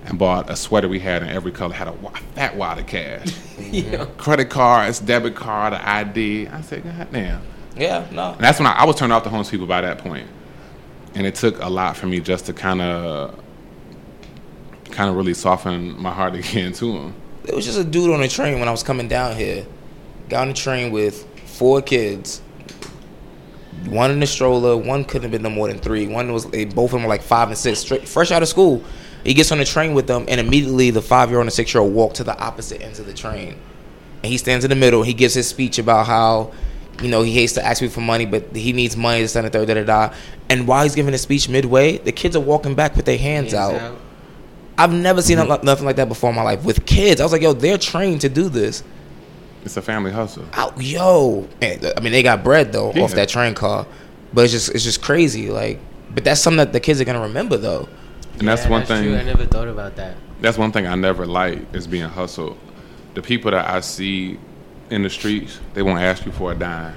[0.08, 1.74] and bought a sweater we had in every color.
[1.74, 1.92] Had a
[2.34, 3.34] fat wad of cash,
[4.16, 6.48] credit cards, debit card, ID.
[6.48, 7.42] I said, God damn.
[7.76, 8.32] Yeah, no.
[8.32, 10.26] And that's when I, I was turned off the homeless people by that point.
[11.14, 13.38] And it took a lot for me just to kind of,
[14.90, 17.14] kind of really soften my heart again to them.
[17.44, 19.66] It was just a dude on a train when I was coming down here.
[20.28, 22.40] Got on the train with four kids.
[23.86, 24.76] One in the stroller.
[24.76, 26.08] One couldn't have been no more than three.
[26.08, 28.48] One was they, both of them were like five and six, straight, fresh out of
[28.48, 28.82] school.
[29.24, 31.74] He gets on the train with them, and immediately the five year old and six
[31.74, 33.56] year old walk to the opposite ends of the train.
[34.22, 35.02] And he stands in the middle.
[35.02, 36.52] He gives his speech about how,
[37.02, 39.46] you know, he hates to ask people for money, but he needs money to send
[39.46, 40.14] a third, da da da.
[40.48, 43.52] And while he's giving his speech midway, the kids are walking back with their hands,
[43.52, 43.80] Hands out.
[43.80, 43.98] out.
[44.78, 45.66] I've never seen no- mm-hmm.
[45.66, 47.20] nothing like that before in my life with kids.
[47.20, 48.82] I was like, yo, they're trained to do this.
[49.64, 50.44] It's a family hustle.
[50.54, 53.02] Out, yo, Man, uh, I mean, they got bread though Yeah.
[53.02, 53.86] off that train car,
[54.32, 55.50] but it's just it's just crazy.
[55.50, 55.80] Like,
[56.14, 57.88] but that's something that the kids are gonna remember though.
[58.38, 59.04] And that's Yeah, one thing.
[59.04, 59.16] True.
[59.16, 60.16] I never thought about that.
[60.40, 62.56] That's one thing I never liked is being hustled.
[63.14, 64.38] The people that I see
[64.90, 66.94] in the streets, they won't ask you for a dime.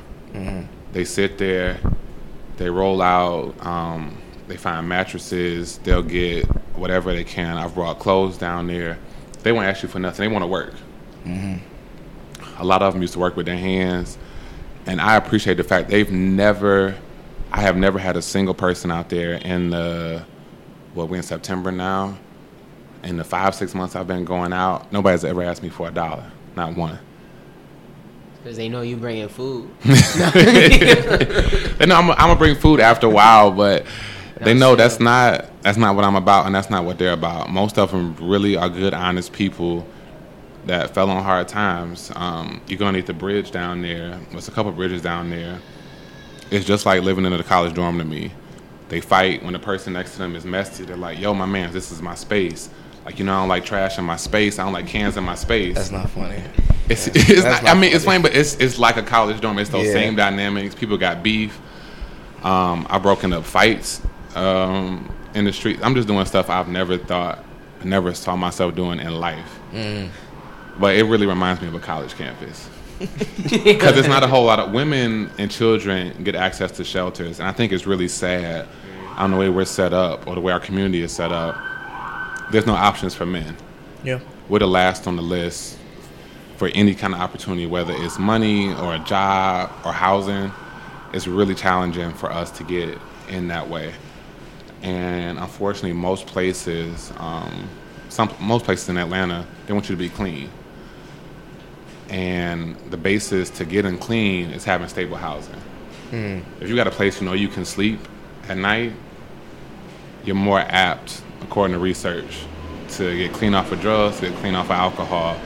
[0.93, 1.79] They sit there,
[2.57, 7.57] they roll out, um, they find mattresses, they'll get whatever they can.
[7.57, 8.97] I've brought clothes down there.
[9.43, 10.29] They won't ask you for nothing.
[10.29, 10.73] They want to work.
[12.57, 14.17] A lot of them used to work with their hands,
[14.85, 16.95] and I appreciate the fact they've never.
[17.51, 20.23] I have never had a single person out there in the.
[20.95, 22.17] Well, we're in September now
[23.03, 25.91] in the five six months I've been going out, nobody's ever asked me for a
[25.91, 26.99] dollar, not one.
[28.41, 29.69] Because they know you bringing food.
[31.81, 33.87] They know I'm, I'm gonna bring food after a while, but
[34.37, 37.49] they know that's not that's not what I'm about, and that's not what they're about.
[37.49, 39.87] Most of them really are good, honest people
[40.67, 42.11] that fell on hard times.
[42.15, 44.19] Um, you're gonna need the bridge down there.
[44.29, 45.59] There's a couple bridges down there.
[46.51, 48.31] It's just like living in a college dorm to me.
[48.91, 50.83] They fight when the person next to them is messy.
[50.83, 52.69] They're like, "Yo, my man, this is my space."
[53.05, 54.59] Like you know, I don't like trash in my space.
[54.59, 55.75] I don't like cans in my space.
[55.75, 56.43] That's not funny.
[56.89, 58.17] It's, it's That's not, I not mean, it's funny.
[58.21, 59.59] funny, but it's it's like a college dorm.
[59.59, 59.93] It's those Yeah.
[59.93, 60.75] same dynamics.
[60.75, 61.57] People got beef.
[62.43, 64.01] Um, I've broken up fights
[64.35, 65.79] um, in the street.
[65.81, 67.45] I'm just doing stuff I've never thought,
[67.85, 69.59] never saw myself doing in life.
[69.71, 70.09] Mm.
[70.81, 72.67] But it really reminds me of a college campus
[72.99, 77.47] because it's not a whole lot of women and children get access to shelters, and
[77.47, 78.67] I think it's really sad
[79.21, 81.55] on the way we're set up or the way our community is set up.
[82.51, 83.55] There's no options for men
[84.03, 84.19] Yeah.
[84.49, 85.77] we're the last on the list
[86.57, 90.51] for any kind of opportunity, whether it's money or a job or housing.
[91.13, 92.97] It's really challenging for us to get
[93.29, 93.93] in that way.
[94.81, 97.69] And unfortunately, most places, um,
[98.09, 100.49] some most places in Atlanta, they want you to be clean.
[102.09, 105.55] And the basis to getting clean is having stable housing.
[106.59, 107.99] If you got a place you know you can sleep
[108.49, 108.91] at night,
[110.25, 112.45] you're more apt, according to research,
[112.89, 115.39] to get clean off of drugs, to get clean off of alcohol.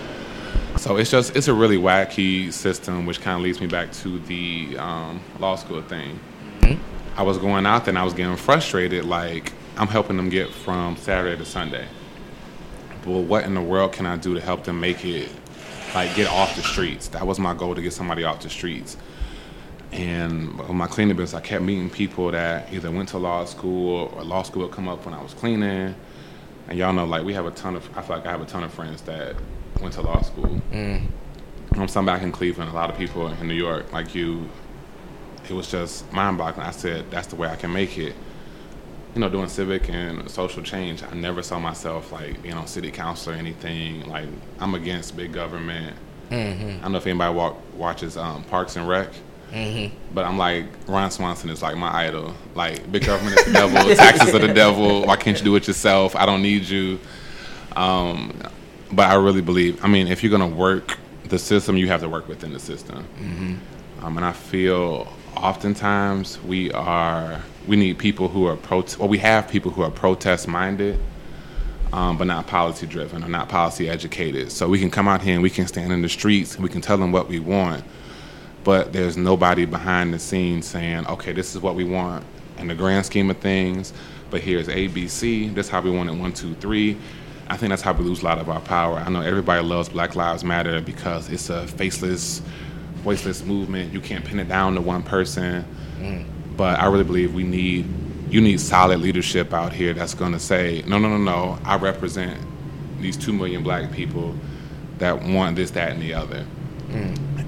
[0.77, 4.19] So it's just it's a really wacky system, which kind of leads me back to
[4.19, 6.19] the um, law school thing.
[7.17, 10.49] I was going out there and I was getting frustrated, like I'm helping them get
[10.49, 11.87] from Saturday to Sunday.
[13.05, 15.29] Well, what in the world can I do to help them make it,
[15.93, 17.07] like get off the streets?
[17.09, 18.97] That was my goal to get somebody off the streets.
[19.95, 24.23] And my cleaning business, I kept meeting people that either went to law school or
[24.23, 25.95] law school would come up when I was cleaning.
[26.67, 28.45] And y'all know, like, we have a ton of, I feel like I have a
[28.45, 29.35] ton of friends that
[29.79, 30.61] went to law school.
[31.77, 34.49] I'm some back in Cleveland, a lot of people in New York, like you.
[35.47, 36.65] It was just mind boggling.
[36.65, 38.15] I said, that's the way I can make it.
[39.13, 42.91] You know, doing civic and social change, I never saw myself like being on city
[42.91, 44.09] council or anything.
[44.09, 44.27] Like,
[44.59, 45.95] I'm against big government.
[46.31, 49.09] I don't know if anybody walk, watches um, Parks and Rec.
[50.13, 52.33] But I'm like Ron Swanson is like my idol.
[52.55, 55.05] Like big government is the devil, taxes are the devil.
[55.05, 56.15] Why can't you do it yourself?
[56.15, 56.99] I don't need you.
[57.75, 58.37] Um,
[58.91, 59.83] but I really believe.
[59.83, 63.07] I mean, if you're gonna work the system, you have to work within the system.
[64.01, 68.83] Um, and I feel oftentimes we are we need people who are pro.
[68.99, 70.99] Well, we have people who are protest minded.
[71.93, 74.51] Um, but not policy driven or not policy educated.
[74.51, 76.69] So we can come out here and we can stand in the streets and we
[76.69, 77.85] can tell them what we want
[78.65, 82.25] but there's nobody behind the scenes saying, okay, this is what we want
[82.57, 83.93] in the grand scheme of things,
[84.31, 86.97] but here's A, B, C, this is how we want it, one, two, three.
[87.47, 88.97] I think that's how we lose a lot of our power.
[88.97, 92.41] I know everybody loves Black Lives Matter because it's a faceless,
[93.03, 93.93] voiceless movement.
[93.93, 95.63] You can't pin it down to one person.
[95.99, 96.25] Mm.
[96.57, 97.85] But I really believe we need,
[98.31, 102.39] you need solid leadership out here that's gonna say, no, no, no, no, I represent
[102.99, 104.33] these two million black people
[104.97, 106.47] that want this, that, and the other.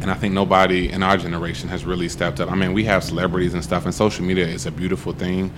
[0.01, 2.51] And I think nobody in our generation has really stepped up.
[2.51, 5.51] I mean, we have celebrities and stuff, and social media is a beautiful thing,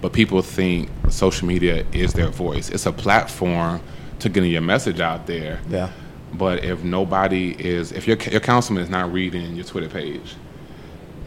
[0.00, 2.68] but people think social media is their voice.
[2.68, 3.80] It's a platform
[4.18, 5.60] to getting your message out there.
[5.68, 5.90] Yeah.
[6.34, 10.34] But if nobody is, if your your councilman is not reading your Twitter page,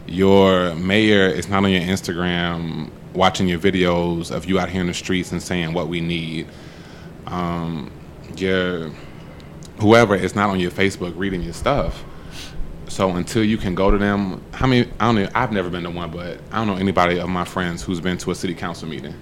[0.06, 4.86] your mayor is not on your Instagram watching your videos of you out here in
[4.86, 6.46] the streets and saying what we need,
[7.26, 7.90] um,
[8.36, 8.90] your
[9.80, 12.04] whoever is not on your Facebook reading your stuff.
[12.88, 14.90] So until you can go to them, how many?
[15.00, 15.28] I don't know.
[15.34, 18.18] I've never been to one, but I don't know anybody of my friends who's been
[18.18, 19.14] to a city council meeting.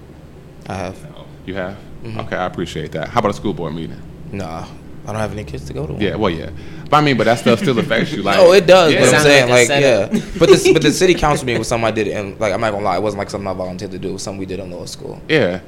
[0.67, 0.97] I have.
[1.45, 1.77] You have?
[2.03, 2.19] Mm-hmm.
[2.21, 3.09] Okay, I appreciate that.
[3.09, 4.01] How about a school board meeting?
[4.31, 4.67] Nah,
[5.05, 5.93] I don't have any kids to go to.
[5.93, 6.01] one.
[6.01, 6.49] Yeah, well, yeah.
[6.89, 8.23] But I mean, but that stuff still affects you.
[8.23, 8.93] Like, oh, it does.
[8.93, 9.01] Yeah.
[9.01, 10.07] But I'm saying, like like, yeah.
[10.37, 12.71] but this, but the city council meeting was something I did, and like, I'm not
[12.71, 14.09] gonna lie, it wasn't like something I volunteered to do.
[14.09, 15.21] It was something we did in lower school.
[15.27, 15.61] Yeah.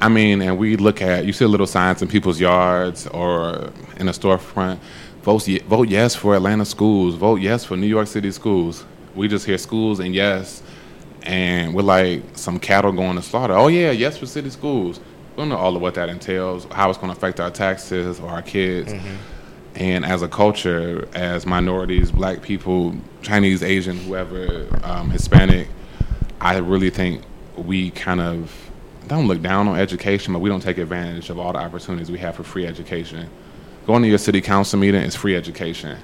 [0.00, 4.08] I mean, and we look at you see little signs in people's yards or in
[4.08, 4.78] a storefront.
[5.22, 7.14] Vote vote yes for Atlanta schools.
[7.14, 8.84] Vote yes for New York City schools.
[9.14, 10.62] We just hear schools and yes,
[11.22, 13.54] and we're like some cattle going to slaughter.
[13.54, 14.98] Oh yeah, yes for city schools.
[14.98, 18.20] We don't know all of what that entails, how it's going to affect our taxes
[18.20, 18.92] or our kids.
[19.76, 25.68] And as a culture, as minorities, black people, Chinese, Asian, whoever, um, Hispanic,
[26.40, 27.22] I really think
[27.56, 28.63] we kind of
[29.06, 32.18] don't look down on education, but we don't take advantage of all the opportunities we
[32.18, 33.28] have for free education.
[33.86, 35.98] Going to your city council meeting is free education.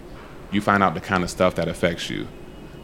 [0.52, 2.28] You find out the kind of stuff that affects you.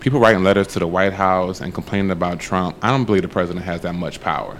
[0.01, 3.29] People writing letters to the White House and complaining about Trump, I don't believe the
[3.29, 4.59] president has that much power.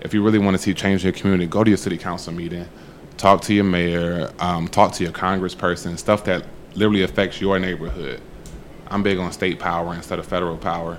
[0.00, 2.32] If you really want to see change in your community, go to your city council
[2.32, 2.68] meeting,
[3.16, 6.44] talk to your mayor, um, talk to your congressperson, stuff that
[6.74, 8.20] literally affects your neighborhood.
[8.88, 10.98] I'm big on state power instead of federal power.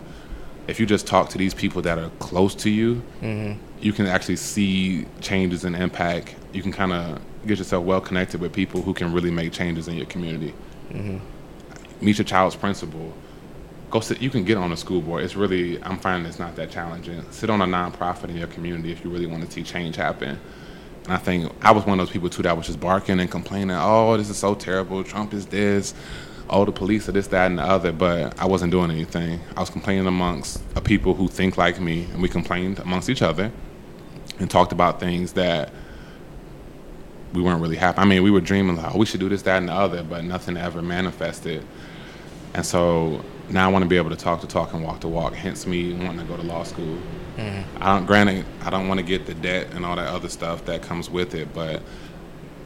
[0.68, 3.02] If you just talk to these people that are close to you,
[3.82, 6.36] you can actually see changes and impact.
[6.54, 9.88] You can kind of get yourself well connected with people who can really make changes
[9.88, 10.54] in your community.
[12.02, 13.14] Meet your child's principal.
[13.90, 14.22] Go sit.
[14.22, 15.24] You can get on a school board.
[15.24, 15.82] It's really.
[15.84, 17.24] I'm finding it's not that challenging.
[17.32, 20.40] Sit on a nonprofit in your community if you really want to see change happen.
[21.04, 23.30] And I think I was one of those people too that was just barking and
[23.30, 23.76] complaining.
[23.80, 25.04] Oh, this is so terrible.
[25.04, 25.94] Trump is this.
[26.54, 27.92] Oh, the police are this, that, and the other.
[27.92, 29.40] But I wasn't doing anything.
[29.58, 33.24] I was complaining amongst a people who think like me, and we complained amongst each
[33.24, 33.52] other
[34.40, 35.72] and talked about things that
[37.34, 37.98] we weren't really happy.
[37.98, 40.04] I mean, we were dreaming like, oh, we should do this, that, and the other,
[40.04, 41.66] but nothing ever manifested.
[42.54, 45.08] And so now I want to be able to talk to talk and walk to
[45.08, 45.34] walk.
[45.34, 47.00] Hence me wanting to go to law school.
[47.38, 47.84] Mm-hmm.
[47.84, 48.06] I don't.
[48.06, 51.10] Granted, I don't want to get the debt and all that other stuff that comes
[51.10, 51.82] with it, but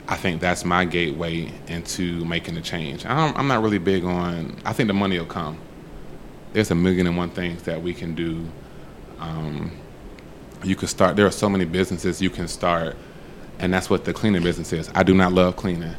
[0.08, 3.06] I think that's my gateway into making the change.
[3.06, 4.56] I'm not really big on.
[4.63, 5.60] I think the money will come.
[6.54, 8.48] There's a million and one things that we can do.
[9.20, 9.72] Um,
[10.63, 11.15] you can start.
[11.17, 12.96] There are so many businesses you can start,
[13.60, 14.89] and that's what the cleaning business is.
[14.96, 15.96] I do not love cleaning.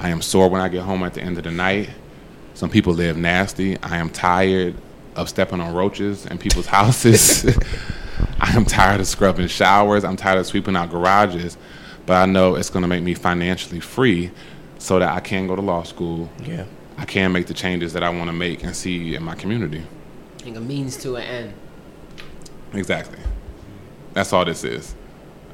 [0.00, 1.90] I am sore when I get home at the end of the night.
[2.54, 3.76] Some people live nasty.
[3.82, 4.76] I am tired
[5.16, 7.44] of stepping on roaches in people's houses.
[8.40, 10.04] I am tired of scrubbing showers.
[10.04, 11.56] I'm tired of sweeping out garages.
[12.06, 14.30] But I know it's going to make me financially free
[14.78, 16.28] so that I can go to law school.
[16.44, 16.64] Yeah.
[16.98, 19.82] I can make the changes that I want to make and see in my community.
[20.44, 21.54] Like a means to an end.
[22.72, 23.18] Exactly.
[24.12, 24.94] That's all this is.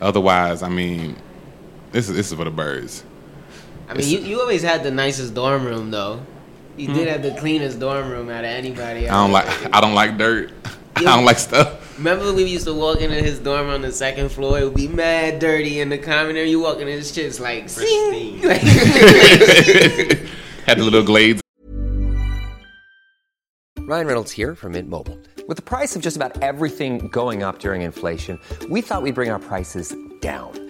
[0.00, 1.16] Otherwise, I mean,
[1.92, 3.04] this is this is for the birds.
[3.88, 6.20] I mean, you, you always had the nicest dorm room though.
[6.76, 9.06] You did have the cleanest dorm room out of anybody.
[9.06, 9.12] Hmm.
[9.12, 10.52] I don't like I don't like dirt.
[11.00, 11.96] I don't like stuff.
[11.96, 14.58] Remember when we used to walk into his dorm on the second floor?
[14.58, 16.50] It would be mad dirty in the common area.
[16.50, 18.42] You walk in, his shit's like, sing.
[18.42, 18.60] Like,
[20.66, 21.40] Had the little glades.
[23.78, 25.18] Ryan Reynolds here from Mint Mobile.
[25.48, 29.30] With the price of just about everything going up during inflation, we thought we'd bring
[29.30, 30.69] our prices down.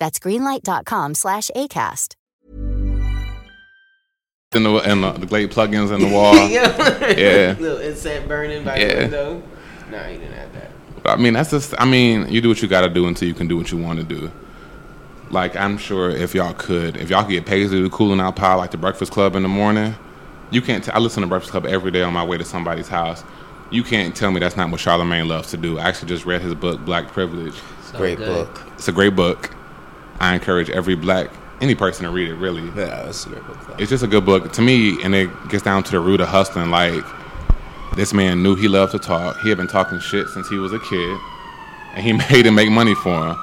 [0.00, 2.14] That's greenlight.com slash ACAST.
[4.52, 6.34] In the, and the, the Glade plugins in the wall.
[6.48, 6.76] yeah.
[7.16, 7.56] yeah.
[7.60, 8.94] Little incense burning by Yeah.
[8.94, 9.42] the window.
[9.92, 10.70] No, you didn't have that.
[11.04, 11.72] I mean, that's just.
[11.78, 13.78] I mean, you do what you got to do until you can do what you
[13.78, 14.30] want to do.
[15.30, 18.34] Like I'm sure if y'all could, if y'all could get paid to do cooling out
[18.34, 19.94] pile like the Breakfast Club in the morning,
[20.50, 20.82] you can't.
[20.82, 23.22] T- I listen to Breakfast Club every day on my way to somebody's house.
[23.70, 25.78] You can't tell me that's not what Charlemagne loves to do.
[25.78, 27.54] I actually just read his book, Black Privilege.
[27.84, 28.26] So Great good.
[28.48, 28.66] book.
[28.74, 29.54] It's a great book.
[30.20, 32.34] I encourage every black any person to read it.
[32.34, 33.58] Really, yeah, it's a great book.
[33.78, 36.28] it's just a good book to me, and it gets down to the root of
[36.28, 36.70] hustling.
[36.70, 37.04] Like
[37.96, 39.38] this man knew he loved to talk.
[39.40, 41.18] He had been talking shit since he was a kid,
[41.94, 43.36] and he made it make money for him.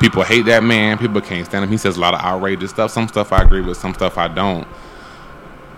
[0.00, 0.98] People hate that man.
[0.98, 1.70] People can't stand him.
[1.70, 2.90] He says a lot of outrageous stuff.
[2.90, 3.76] Some stuff I agree with.
[3.76, 4.66] Some stuff I don't.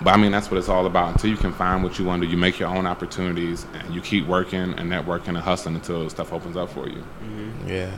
[0.02, 1.12] But I mean, that's what it's all about.
[1.12, 3.94] Until you can find what you want to do, you make your own opportunities, and
[3.94, 7.02] you keep working and networking and hustling until stuff opens up for you.
[7.22, 7.68] Mm-hmm.
[7.68, 7.90] Yeah.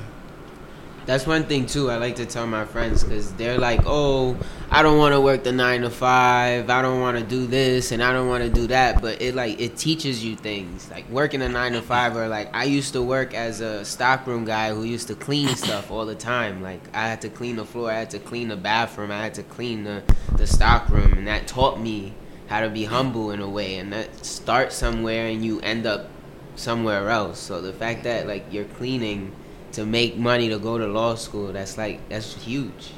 [1.09, 1.91] That's one thing too.
[1.91, 4.37] I like to tell my friends because they're like, "Oh,
[4.71, 6.69] I don't want to work the nine to five.
[6.69, 9.35] I don't want to do this, and I don't want to do that." But it
[9.35, 10.91] like it teaches you things.
[10.91, 14.45] Like working a nine to five, or like I used to work as a stockroom
[14.45, 16.61] guy who used to clean stuff all the time.
[16.61, 19.33] Like I had to clean the floor, I had to clean the bathroom, I had
[19.37, 20.03] to clean the
[20.37, 22.13] the stockroom, and that taught me
[22.49, 23.77] how to be humble in a way.
[23.77, 26.11] And that start somewhere, and you end up
[26.57, 27.39] somewhere else.
[27.39, 29.33] So the fact that like you're cleaning
[29.73, 32.93] to make money to go to law school, that's like that's huge.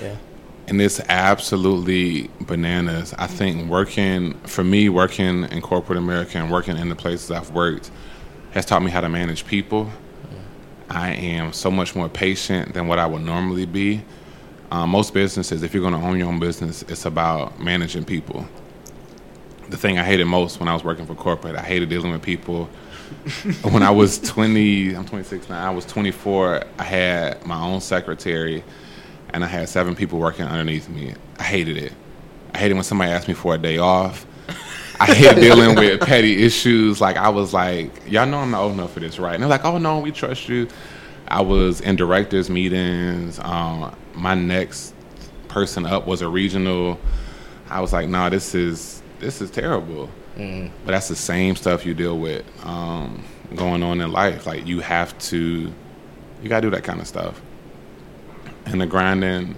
[0.00, 0.16] Yeah.
[0.66, 3.14] and it's absolutely bananas.
[3.18, 7.50] I think working for me, working in corporate America and working in the places I've
[7.50, 7.90] worked
[8.52, 9.90] has taught me how to manage people.
[10.88, 14.02] I am so much more patient than what I would normally be.
[14.70, 18.46] Um, most businesses, if you're going to own your own business, it's about managing people.
[19.70, 22.22] The thing I hated most when I was working for corporate, I hated dealing with
[22.22, 22.68] people.
[23.62, 25.66] when I was 20, I'm 26 now.
[25.66, 26.64] I was 24.
[26.78, 28.64] I had my own secretary,
[29.30, 31.14] and I had seven people working underneath me.
[31.38, 31.92] I hated it.
[32.52, 34.26] I hated when somebody asked me for a day off.
[35.00, 37.00] I hate dealing with petty issues.
[37.00, 39.34] Like I was like, y'all know I'm not old enough for this, right?
[39.34, 40.68] And they're like, oh no, we trust you.
[41.26, 43.38] I was in directors meetings.
[43.40, 44.94] Um, my next
[45.48, 47.00] person up was a regional.
[47.68, 50.08] I was like, nah, this is this is terrible.
[50.36, 50.70] Mm.
[50.84, 53.22] But that's the same stuff you deal with um,
[53.54, 54.46] going on in life.
[54.46, 55.72] Like you have to,
[56.42, 57.40] you gotta do that kind of stuff.
[58.66, 59.54] And the grinding,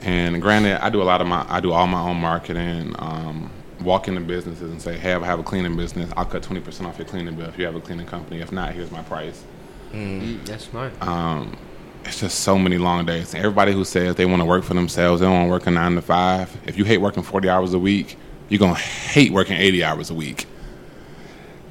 [0.00, 2.94] and granted, I do a lot of my, I do all my own marketing.
[2.98, 3.50] Um,
[3.80, 6.10] walk into businesses and say, "Hey, I have a cleaning business.
[6.16, 8.40] I'll cut twenty percent off your cleaning bill if you have a cleaning company.
[8.40, 9.44] If not, here's my price."
[9.92, 10.92] Mm, that's smart.
[11.02, 11.56] Um,
[12.04, 13.34] it's just so many long days.
[13.34, 15.66] And everybody who says they want to work for themselves, they don't want to work
[15.66, 16.54] a nine to five.
[16.66, 18.16] If you hate working forty hours a week,
[18.52, 20.44] you're gonna hate working eighty hours a week.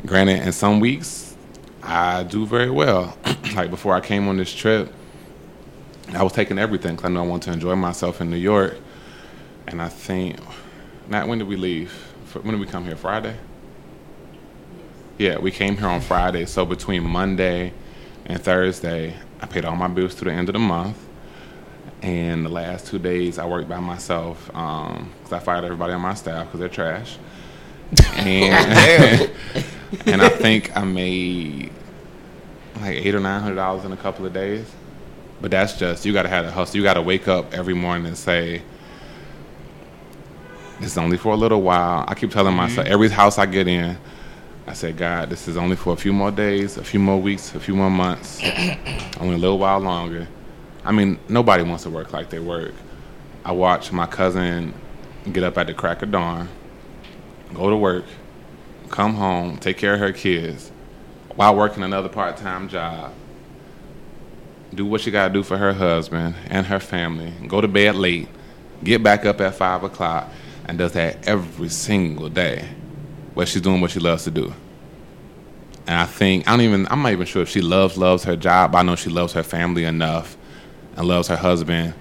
[0.03, 1.35] Granted, in some weeks,
[1.83, 3.15] I do very well.
[3.55, 4.91] like before I came on this trip,
[6.11, 8.77] I was taking everything because I know I want to enjoy myself in New York.
[9.67, 10.39] And I think,
[11.07, 11.91] not when did we leave?
[12.33, 12.95] When did we come here?
[12.95, 13.35] Friday.
[15.19, 16.47] Yeah, we came here on Friday.
[16.47, 17.73] So between Monday
[18.25, 20.97] and Thursday, I paid all my bills to the end of the month.
[22.01, 26.01] And the last two days, I worked by myself um, because I fired everybody on
[26.01, 27.17] my staff because they're trash.
[28.17, 29.31] And,
[30.05, 31.71] and I think I made
[32.79, 34.65] like eight or nine hundred dollars in a couple of days.
[35.41, 36.77] But that's just you got to have a hustle.
[36.77, 38.61] You got to wake up every morning and say,
[40.79, 42.57] "This is only for a little while." I keep telling mm-hmm.
[42.57, 43.97] myself every house I get in,
[44.67, 47.53] I say, "God, this is only for a few more days, a few more weeks,
[47.55, 48.41] a few more months,
[49.19, 50.27] only a little while longer."
[50.83, 52.73] I mean, nobody wants to work like they work.
[53.45, 54.73] I watch my cousin
[55.31, 56.49] get up at the crack of dawn,
[57.53, 58.05] go to work,
[58.89, 60.71] come home, take care of her kids,
[61.35, 63.13] while working another part-time job.
[64.73, 67.33] Do what she gotta do for her husband and her family.
[67.47, 68.29] Go to bed late,
[68.83, 70.29] get back up at five o'clock,
[70.65, 72.67] and does that every single day.
[73.33, 74.53] Where she's doing what she loves to do.
[75.87, 78.35] And I think I don't even I'm not even sure if she loves loves her
[78.35, 78.75] job.
[78.75, 80.37] I know she loves her family enough
[80.95, 81.93] and loves her husband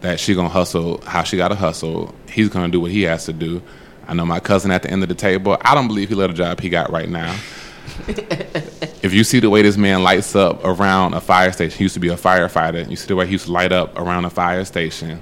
[0.00, 2.14] that she gonna hustle how she gotta hustle.
[2.28, 3.62] He's gonna do what he has to do.
[4.06, 5.56] I know my cousin at the end of the table.
[5.62, 7.32] I don't believe he let a job he got right now.
[8.08, 11.94] if you see the way this man lights up around a fire station, he used
[11.94, 12.88] to be a firefighter.
[12.88, 15.20] You see the way he used to light up around a fire station,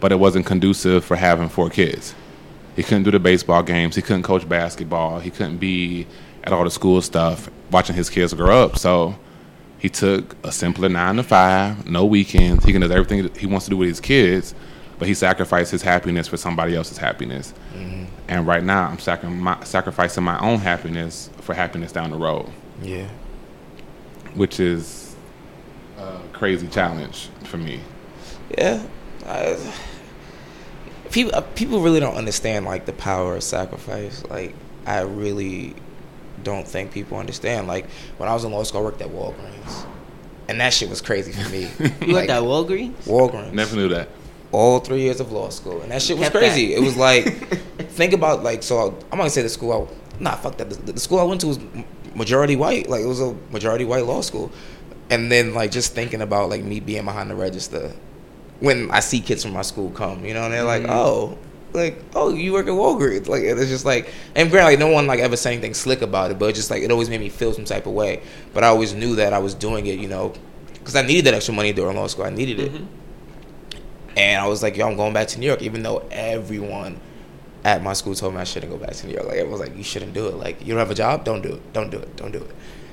[0.00, 2.14] but it wasn't conducive for having four kids.
[2.76, 3.96] He couldn't do the baseball games.
[3.96, 5.18] He couldn't coach basketball.
[5.20, 6.06] He couldn't be
[6.44, 8.78] at all the school stuff, watching his kids grow up.
[8.78, 9.16] So
[9.78, 12.64] he took a simpler nine to five, no weekends.
[12.64, 14.54] He can do everything he wants to do with his kids,
[14.98, 17.54] but he sacrificed his happiness for somebody else's happiness.
[17.76, 18.06] Mhm.
[18.28, 22.50] And right now, I'm sacri- my, sacrificing my own happiness for happiness down the road.
[22.82, 23.06] Yeah.
[24.34, 25.14] Which is
[25.98, 27.80] a crazy challenge for me.
[28.56, 28.82] Yeah.
[29.26, 29.56] I,
[31.10, 34.22] people uh, people really don't understand like the power of sacrifice.
[34.28, 34.54] Like
[34.86, 35.74] I really
[36.42, 37.66] don't think people understand.
[37.66, 39.86] Like when I was in law school, I worked at Walgreens,
[40.48, 41.68] and that shit was crazy for me.
[42.06, 42.94] You like, worked at Walgreens?
[43.04, 43.52] Walgreens.
[43.52, 44.08] Never knew that.
[44.50, 46.68] All three years of law school, and that shit was Kept crazy.
[46.68, 46.78] that.
[46.78, 47.24] It was like,
[47.90, 48.96] think about like so.
[49.12, 49.88] I'm gonna say the school.
[50.18, 50.70] I, nah, fuck that.
[50.70, 51.58] The, the school I went to was
[52.14, 52.88] majority white.
[52.88, 54.50] Like it was a majority white law school,
[55.10, 57.92] and then like just thinking about like me being behind the register
[58.60, 60.90] when I see kids from my school come, you know, and they're like, Mhm.
[60.90, 61.38] oh,
[61.72, 63.28] like, oh, you work at Walgreens.
[63.28, 66.30] Like, it's just like, and granted, like, no one like ever said anything slick about
[66.30, 68.22] it, but just like, it always made me feel some type of way.
[68.54, 70.32] But I always knew that I was doing it, you know,
[70.72, 72.24] because I needed that extra money during law school.
[72.24, 72.72] I needed it.
[72.72, 72.84] Mm-hmm.
[74.16, 77.00] And I was like, yo, I'm going back to New York, even though everyone
[77.64, 79.26] at my school told me I shouldn't go back to New York.
[79.26, 80.34] Like, everyone was like, you shouldn't do it.
[80.34, 81.24] Like, you don't have a job?
[81.24, 81.72] Don't do it.
[81.72, 82.16] Don't do it.
[82.16, 82.50] Don't do it.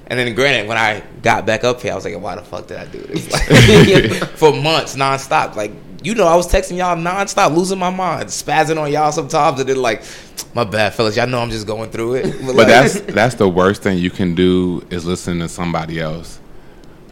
[0.07, 2.67] And then, granted, when I got back up here, I was like, why the fuck
[2.67, 3.32] did I do this?
[3.32, 5.55] Like, for months, nonstop.
[5.55, 5.71] Like,
[6.05, 9.67] you know, I was texting y'all nonstop, losing my mind, spazzing on y'all sometimes, and
[9.67, 10.03] then like,
[10.53, 11.15] my bad, fellas.
[11.17, 12.35] Y'all know I'm just going through it.
[12.45, 16.39] But like- that's that's the worst thing you can do is listen to somebody else.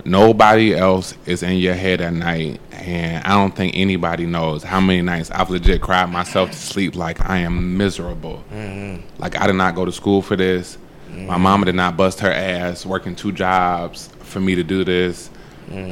[0.05, 4.81] Nobody else is in your head at night, and I don't think anybody knows how
[4.81, 8.43] many nights I've legit cried myself to sleep like I am miserable.
[8.53, 9.01] Mhm.
[9.17, 10.77] Like I did not go to school for this.
[11.15, 15.29] My mama did not bust her ass working two jobs for me to do this.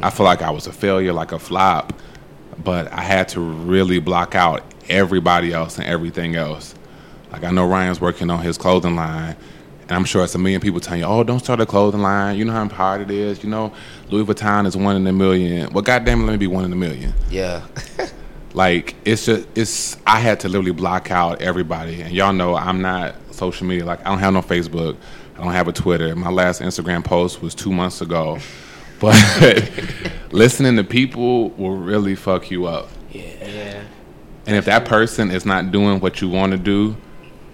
[0.02, 1.92] I feel like I was a failure, like a flop.
[2.62, 6.74] But I had to really block out everybody else and everything else.
[7.30, 9.36] Like I know Ryan's working on his clothing line,
[9.82, 12.36] and I'm sure it's a million people telling you, "Oh, don't start a clothing line.
[12.36, 13.42] You know how hard it is.
[13.42, 13.72] You know,
[14.10, 15.72] Louis Vuitton is one in a million.
[15.72, 17.14] Well, goddamn, it, let me be one in a million.
[17.30, 17.66] Yeah.
[18.54, 19.96] Like it's just it's.
[20.06, 23.84] I had to literally block out everybody, and y'all know I'm not social media.
[23.84, 24.96] Like I don't have no Facebook.
[25.36, 26.14] I don't have a Twitter.
[26.14, 28.38] My last Instagram post was two months ago.
[29.02, 29.70] But
[30.30, 32.88] listening to people will really fuck you up.
[33.10, 33.82] Yeah.
[34.46, 36.96] And if that person is not doing what you want to do,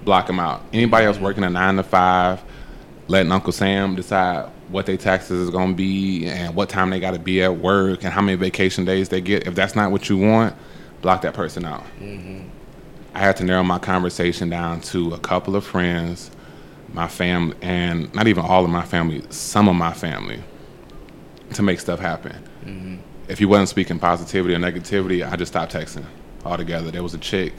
[0.04, 0.62] block them out.
[0.74, 2.42] Anybody else working a nine to five,
[3.08, 7.00] letting Uncle Sam decide what their taxes is going to be and what time they
[7.00, 9.46] got to be at work and how many vacation days they get.
[9.46, 10.54] If that's not what you want,
[11.00, 11.84] block that person out.
[11.98, 12.44] Mhm.
[13.14, 16.30] I had to narrow my conversation down to a couple of friends,
[16.92, 20.42] my family, and not even all of my family, some of my family,
[21.54, 22.36] to make stuff happen.
[22.66, 22.98] Mhm.
[23.28, 26.04] If you wasn't speaking positivity or negativity, I just stopped texting
[26.44, 26.90] altogether.
[26.90, 27.52] There was a chick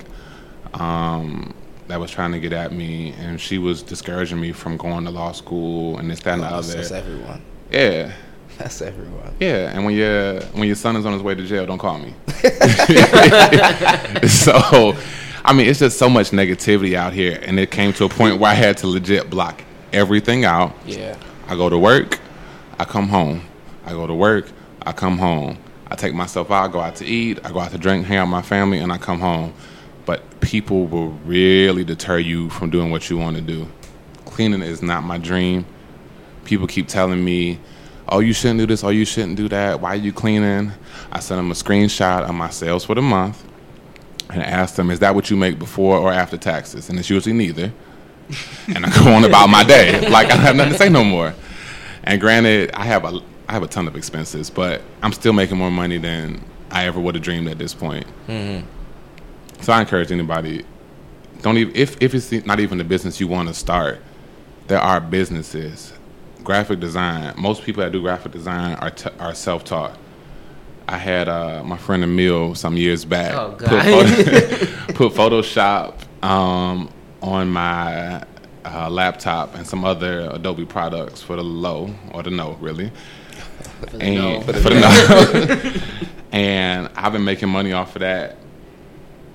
[0.74, 1.54] um,
[1.88, 5.12] that was trying to get at me, and she was discouraging me from going to
[5.12, 6.74] law school and this, that, and the other.
[6.74, 7.42] that's everyone.
[7.72, 8.12] Yeah.
[8.58, 9.36] That's everyone.
[9.40, 11.98] Yeah, and when your when your son is on his way to jail, don't call
[11.98, 12.14] me.
[14.28, 14.96] so,
[15.46, 18.38] I mean, it's just so much negativity out here, and it came to a point
[18.40, 19.64] where I had to legit block
[19.94, 20.76] everything out.
[20.86, 21.16] Yeah.
[21.48, 22.20] I go to work,
[22.78, 23.44] I come home.
[23.90, 24.48] I go to work,
[24.84, 25.58] I come home.
[25.88, 28.18] I take myself out, I go out to eat, I go out to drink, hang
[28.18, 29.54] out with my family, and I come home.
[30.06, 33.68] But people will really deter you from doing what you want to do.
[34.26, 35.66] Cleaning is not my dream.
[36.46, 37.60] People keep telling me,
[38.08, 39.82] oh, you shouldn't do this, oh, you shouldn't do that.
[39.82, 40.72] Why are you cleaning?
[41.12, 43.44] I send them a screenshot of my sales for the month
[44.30, 46.90] and ask them, is that what you make before or after taxes?
[46.90, 47.74] And it's usually neither.
[48.68, 50.08] and I go on about my day.
[50.08, 51.34] Like I have nothing to say no more.
[52.04, 55.58] And granted, I have a I have a ton of expenses, but I'm still making
[55.58, 56.40] more money than
[56.70, 58.06] I ever would have dreamed at this point.
[58.28, 58.64] Mhm.
[59.62, 60.64] So I encourage anybody,
[61.42, 64.00] don't even if if it's not even the business you want to start,
[64.68, 65.92] there are businesses,
[66.44, 67.34] graphic design.
[67.38, 69.98] Most people that do graphic design are t- are self taught.
[70.88, 75.94] I had uh, my friend Emil some years back Oh, put, photo- put Photoshop
[76.24, 76.90] um,
[77.24, 78.24] on my
[78.66, 82.92] uh, laptop and some other Adobe products for the low or the no, really.
[83.80, 84.42] For and no.
[84.42, 86.10] for the no.
[86.32, 88.38] and I've been making money off of that.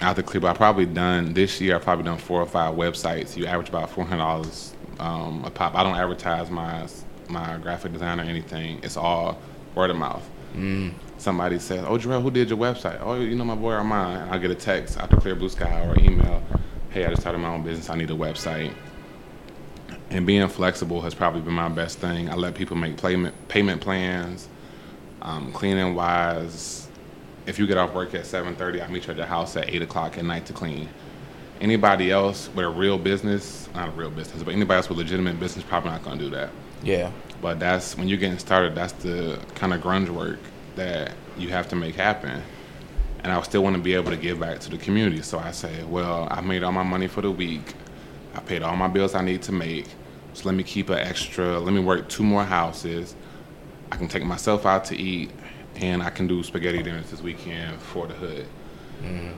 [0.01, 1.76] Out the clip, I've probably done this year.
[1.76, 3.36] I've probably done four or five websites.
[3.36, 5.74] You average about four hundred dollars um, a pop.
[5.74, 6.86] I don't advertise my
[7.28, 8.80] my graphic design or anything.
[8.82, 9.38] It's all
[9.74, 10.28] word of mouth.
[10.55, 10.95] Mm.
[11.18, 14.22] Somebody says, "Oh, Jarrell, who did your website?" Oh, you know my boy Armand.
[14.22, 16.42] And I get a text after Clear Blue Sky or email.
[16.90, 17.90] Hey, I just started my own business.
[17.90, 18.72] I need a website.
[20.11, 22.28] And being flexible has probably been my best thing.
[22.28, 24.48] I let people make payment payment plans,
[25.22, 26.88] um, cleaning wise.
[27.46, 29.82] If you get off work at 7:30, I meet you at the house at 8
[29.82, 30.88] o'clock at night to clean.
[31.61, 35.40] Anybody else with a real business, not a real business, but anybody else with legitimate
[35.40, 36.50] business, probably not to do that.
[36.82, 37.11] Yeah.
[37.40, 38.74] But that's when you're getting started.
[38.74, 40.38] That's the kind of grunge work
[40.76, 42.42] that you have to make happen.
[43.22, 45.22] And I still want to be able to give back to the community.
[45.22, 47.74] So I say, well, I made all my money for the week.
[48.35, 49.87] I paid all my bills I need to make.
[50.35, 51.59] So let me keep an extra.
[51.59, 53.14] Let me work two more houses.
[53.93, 55.30] I can take myself out to eat,
[55.76, 58.47] and I can do spaghetti dinners this weekend for the hood.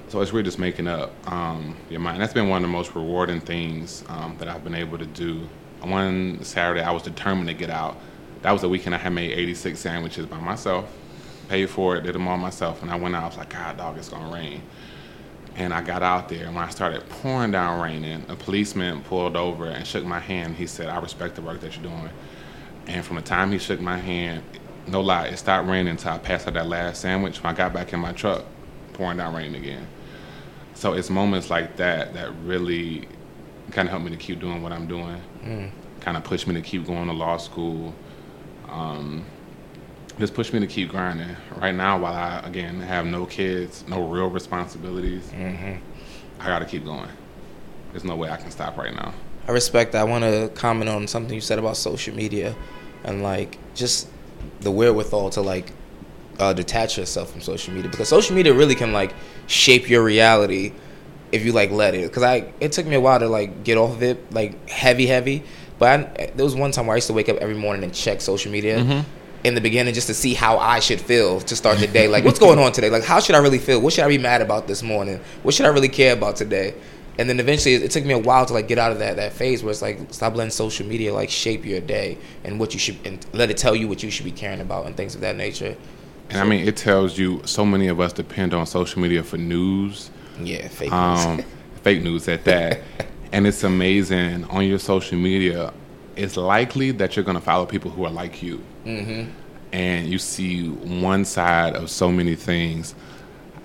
[0.09, 2.21] So it's really just making up um, your mind.
[2.21, 5.49] That's been one of the most rewarding things um, that I've been able to do.
[5.83, 7.97] One Saturday, I was determined to get out.
[8.43, 10.89] That was the weekend I had made 86 sandwiches by myself,
[11.49, 13.25] paid for it, did them all myself, and I went out.
[13.25, 14.63] I was like, God, dog, it's gonna rain.
[15.57, 19.37] And I got out there, and when I started pouring down raining, a policeman pulled
[19.37, 20.57] over and shook my hand.
[20.57, 22.11] He said, I respect the work that you're doing.
[22.87, 24.43] And from the time he shook my hand,
[24.87, 27.43] no lie, it stopped raining until I passed out that last sandwich.
[27.43, 28.45] When I got back in my truck,
[28.93, 29.87] pouring down rain again.
[30.75, 33.09] So it's moments like that that really
[33.71, 35.21] kind of help me to keep doing what I'm doing.
[35.43, 35.71] Mm.
[36.01, 37.95] Kind of push me to keep going to law school.
[38.69, 39.25] Um,
[40.19, 41.37] just pushed me to keep grinding.
[41.57, 45.79] Right now, while I again have no kids, no real responsibilities, Mhm.
[46.41, 47.09] I got to keep going.
[47.93, 49.15] There's no way I can stop right now.
[49.49, 50.01] I respect that.
[50.01, 52.55] I want to comment on something you said about social media
[53.05, 54.09] and like just
[54.61, 55.73] the wherewithal to like
[56.39, 59.15] uh, detach yourself from social media because social media really can like
[59.47, 60.73] shape your reality
[61.33, 62.03] if you like let it.
[62.09, 65.07] Because I it took me a while to like get off of it like heavy
[65.07, 65.43] heavy,
[65.79, 65.89] but
[66.19, 68.21] I, there was one time where I used to wake up every morning and check
[68.21, 68.79] social media.
[68.83, 69.05] Mhm.
[69.45, 72.09] In the beginning, just to see how I should feel to start the day.
[72.09, 72.91] Like, what's going on today?
[72.91, 73.81] Like, how should I really feel?
[73.81, 75.21] What should I be mad about this morning?
[75.43, 76.75] What should I really care about today?
[77.19, 79.17] and then eventually it, it took me a while to like get out of that
[79.17, 82.75] that phase where it's like stop letting social media like shape your day and what
[82.75, 85.15] you should and let it tell you what you should be caring about and things
[85.15, 85.77] of that nature.
[86.31, 89.37] And I mean, it tells you so many of us depend on social media for
[89.37, 90.11] news.
[90.41, 91.47] Yeah, fake um, news.
[91.83, 92.81] fake news at that.
[93.33, 95.73] and it's amazing on your social media.
[96.17, 99.31] It's likely that you're going to follow people who are like you, Mm-hmm.
[99.73, 102.95] and you see one side of so many things.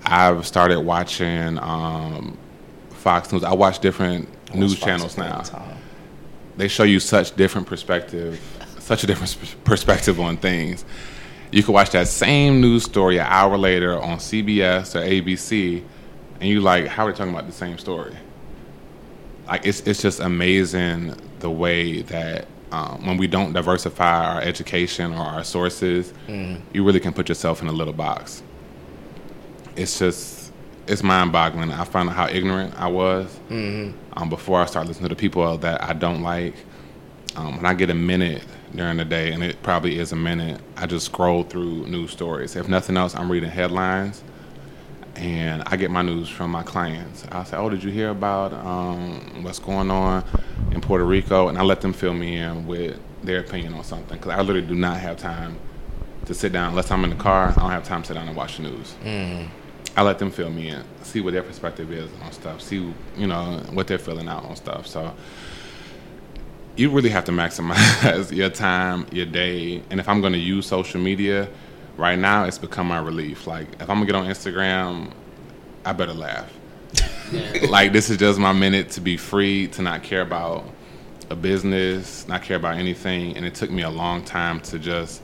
[0.04, 2.36] I've started watching um,
[2.90, 3.44] Fox News.
[3.44, 5.44] I watch different I watch news Fox channels now.
[6.56, 8.40] They show you such different perspective,
[8.80, 10.84] such a different perspective on things.
[11.52, 15.84] You can watch that same news story an hour later on CBS or ABC,
[16.40, 18.16] and you like, how are they talking about the same story?
[19.46, 25.12] Like it's it's just amazing the way that um, when we don't diversify our education
[25.12, 26.60] or our sources, Mhm.
[26.72, 28.42] you really can put yourself in a little box.
[29.76, 30.40] It's just
[30.88, 31.70] it's mind-boggling.
[31.70, 33.92] I found out how ignorant I was Mhm.
[34.16, 36.54] um, before I start listening to the people that I don't like.
[37.36, 38.42] Um, when I get a minute
[38.74, 42.56] during the day, and it probably is a minute, I just scroll through news stories.
[42.56, 44.22] If nothing else, I'm reading headlines,
[45.16, 47.24] and I get my news from my clients.
[47.30, 50.24] I'll say, "Oh, did you hear about um, what's going on
[50.70, 54.16] in Puerto Rico?" And I let them fill me in with their opinion on something
[54.18, 55.56] because I literally do not have time
[56.26, 57.48] to sit down unless I'm in the car.
[57.56, 58.94] I don't have time to sit down and watch the news.
[59.04, 59.48] Mhm.
[59.96, 63.26] I let them fill me in, see what their perspective is on stuff, see you
[63.26, 64.86] know what they're feeling out on stuff.
[64.86, 65.12] So
[66.76, 70.66] you really have to maximize your time, your day, and if I'm going to use
[70.66, 71.48] social media,
[72.02, 73.46] right now it's become my relief.
[73.46, 75.12] Like if I'm gonna get on Instagram,
[75.84, 76.52] I better laugh.
[77.68, 80.64] like this is just my minute to be free, to not care about
[81.30, 85.22] a business, not care about anything, and it took me a long time to just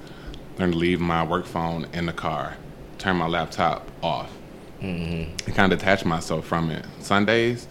[0.59, 2.57] learn to leave my work phone in the car,
[2.97, 4.31] turn my laptop off
[4.81, 5.33] Mm-hmm.
[5.45, 6.87] and kind of detach myself from it.
[7.01, 7.67] Sundays,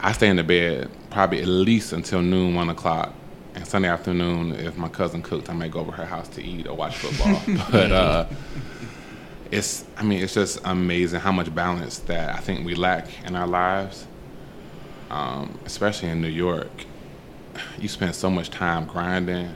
[0.00, 3.14] I stay in the bed probably at least until noon, one o'clock.
[3.54, 6.66] And Sunday afternoon, if my cousin cooked, I may go over her house to eat
[6.66, 7.42] or watch football.
[7.70, 8.26] but uh,
[9.50, 13.34] it's, I mean, it's just amazing how much balance that I think we lack in
[13.34, 14.06] our lives,
[15.10, 16.70] um, especially in New York.
[17.78, 19.52] You spend so much time grinding,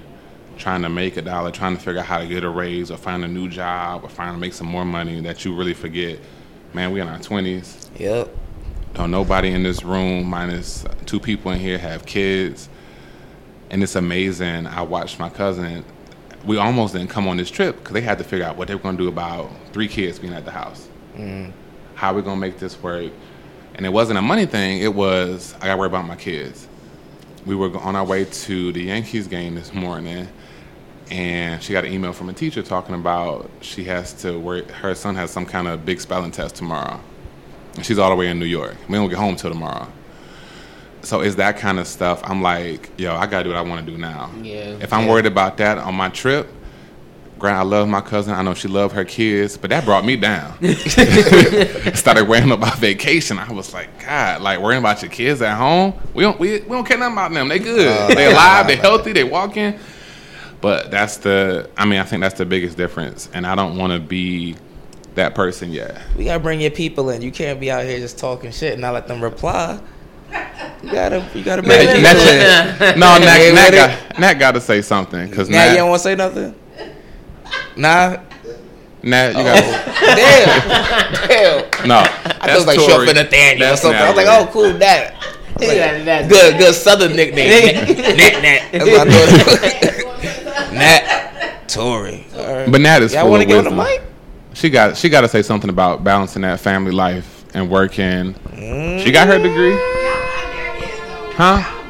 [0.59, 2.97] trying to make a dollar, trying to figure out how to get a raise or
[2.97, 6.19] find a new job or find to make some more money that you really forget.
[6.73, 7.89] Man, we in our twenties.
[7.97, 8.29] Yep.
[8.95, 12.69] Don't nobody in this room, minus two people in here, have kids.
[13.75, 14.69] And it's amazing.
[14.69, 15.85] I watched my cousin.
[16.45, 18.75] We almost didn't come on this trip because they had to figure out what they
[18.77, 20.87] were going to do about three kids being at the house.
[21.17, 21.51] Mm.
[21.97, 23.11] How are we going to make this work?
[23.75, 24.81] And it wasn't a money thing.
[24.81, 26.69] It was I got to worry about my kids.
[27.47, 30.29] we were on our way to the Yankees game this morning,
[31.11, 34.71] and she got an email from a teacher talking about she has to work.
[34.71, 37.01] Her son has some kind of big spelling test tomorrow,
[37.75, 38.77] and she's all the way in New York.
[38.89, 39.89] We don't get home till tomorrow.
[41.05, 42.21] So it's that kind of stuff.
[42.25, 44.31] I'm like, yo, I gotta do what I want to do now.
[44.43, 44.77] Yeah.
[44.81, 45.11] If I'm Yeah.
[45.13, 46.49] worried about that on my trip,
[47.39, 48.33] Grant, I love my cousin.
[48.33, 50.57] I know she loved her kids, but that brought me down.
[51.95, 53.39] Started worrying about vacation.
[53.39, 55.95] I was like, God, like worrying about your kids at home.
[56.15, 57.49] We don't we, we don't care nothing about them.
[57.49, 57.89] They good.
[57.89, 58.67] Uh, they alive.
[58.67, 59.13] They healthy.
[59.13, 59.79] They walking.
[60.61, 61.69] But that's the.
[61.77, 63.29] I mean, I think that's the biggest difference.
[63.35, 64.57] And I don't want to be
[65.17, 66.01] that person yet.
[66.17, 67.21] We gotta bring your people in.
[67.21, 69.79] You can't be out here just talking shit and not let them reply.
[70.85, 72.99] You gotta, you gotta bring your people in.
[73.01, 76.01] no, Nat, Hey, Nat, got, Nat got to say something because Now you don't want
[76.01, 76.55] to say nothing.
[77.77, 78.19] Nah.
[79.03, 79.45] Nat, you Oh.
[79.45, 80.17] got.
[80.17, 81.29] Damn.
[81.29, 81.89] Damn.
[81.89, 83.07] No, I thought was like short Tory.
[83.09, 84.01] for Nathaniel or That's something.
[84.01, 85.15] I was like, oh, cool, that.
[85.61, 87.49] Yeah, good, good Southern nickname.
[87.87, 88.61] Nat, Nat, Nat.
[88.73, 89.11] That's what I
[90.65, 90.73] thought.
[90.73, 92.27] Nat, Tory.
[92.37, 92.71] All right.
[92.71, 94.03] But Nat is Y'all full want of to get on the wisdom.
[94.05, 94.11] mic?
[94.55, 98.35] She got she got to say something about balancing that family life and working.
[99.03, 99.75] She got her degree,
[101.37, 101.81] huh?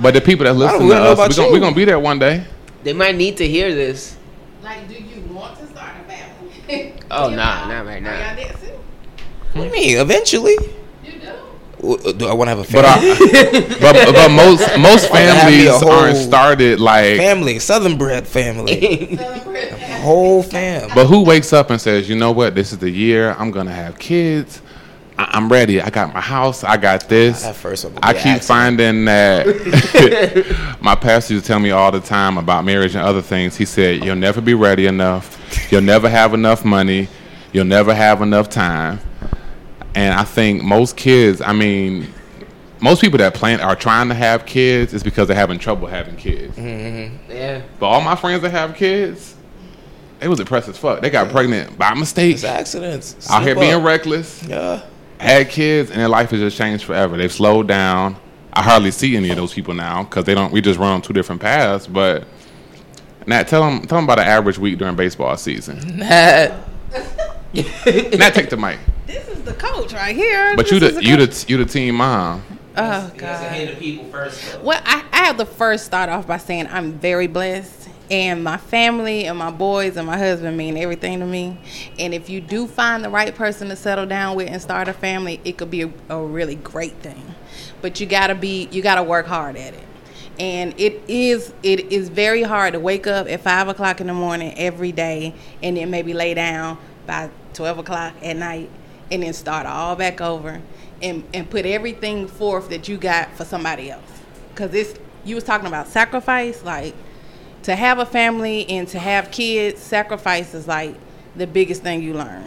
[0.00, 2.18] But the people that listen to us, about we gonna, we gonna be there one
[2.18, 2.44] day.
[2.84, 4.16] They might need to hear this.
[4.62, 6.92] Like, do you want to start a family?
[7.10, 8.36] Oh, nah, not right now.
[9.52, 9.98] What do you mean?
[9.98, 10.56] Eventually.
[11.80, 13.10] W- uh, Do I want to have a But, family?
[13.76, 17.16] I, but but most most I wanna have me a families aren't started like.
[17.16, 19.16] family, Southern bred family,
[20.00, 20.90] whole fam.
[20.94, 23.72] But who wakes up and says, you know what, this is the year I'm gonna
[23.72, 24.60] have kids.
[25.18, 25.80] I- I'm ready.
[25.80, 26.62] I got my house.
[26.64, 27.42] I got this.
[27.42, 28.44] That first one I keep accident.
[28.44, 33.22] finding that my pastor used to tell me all the time about marriage and other
[33.22, 33.56] things.
[33.56, 35.70] He said, "You'll never be ready enough.
[35.72, 37.08] You'll never have enough money.
[37.52, 39.00] You'll never have enough time."
[39.94, 42.12] And I think most kids, I mean,
[42.80, 46.16] most people that plan are trying to have kids is because they're having trouble having
[46.16, 46.54] kids.
[46.56, 47.30] Mm-hmm.
[47.30, 47.62] Yeah.
[47.80, 49.34] But all my friends that have kids,
[50.18, 51.00] they was depressed as fuck.
[51.00, 52.34] They got pregnant by mistake.
[52.34, 53.30] It's accidents.
[53.30, 54.42] Out here Slip being reckless.
[54.42, 54.82] Yeah.
[55.18, 57.16] Had kids and their life has just changed forever.
[57.16, 58.16] They've slowed down.
[58.52, 60.52] I hardly see any of those people now because they don't.
[60.52, 61.86] We just run on two different paths.
[61.86, 62.26] But
[63.26, 65.98] Nat, tell them tell them about an average week during baseball season.
[65.98, 66.54] Nat.
[67.54, 68.78] Nat, take the mic.
[69.06, 70.54] This is the coach right here.
[70.56, 72.42] But This you the the you the you the team mom.
[72.76, 73.68] Oh God.
[73.68, 74.60] the people first.
[74.60, 77.75] Well, I, I have to first start off by saying I'm very blessed,
[78.10, 81.58] and my family and my boys and my husband mean everything to me.
[81.98, 84.92] And if you do find the right person to settle down with and start a
[84.92, 87.34] family, it could be a, a really great thing.
[87.82, 89.84] But you gotta be, you gotta work hard at it.
[90.38, 94.14] And it is, it is very hard to wake up at five o'clock in the
[94.14, 96.76] morning every day, and then maybe lay down
[97.06, 98.68] by twelve o'clock at night,
[99.10, 100.60] and then start all back over
[101.00, 104.04] and, and put everything forth that you got for somebody else
[104.50, 106.94] because it's you was talking about sacrifice like
[107.66, 110.94] to have a family and to have kids sacrifice is like
[111.34, 112.44] the biggest thing you learn.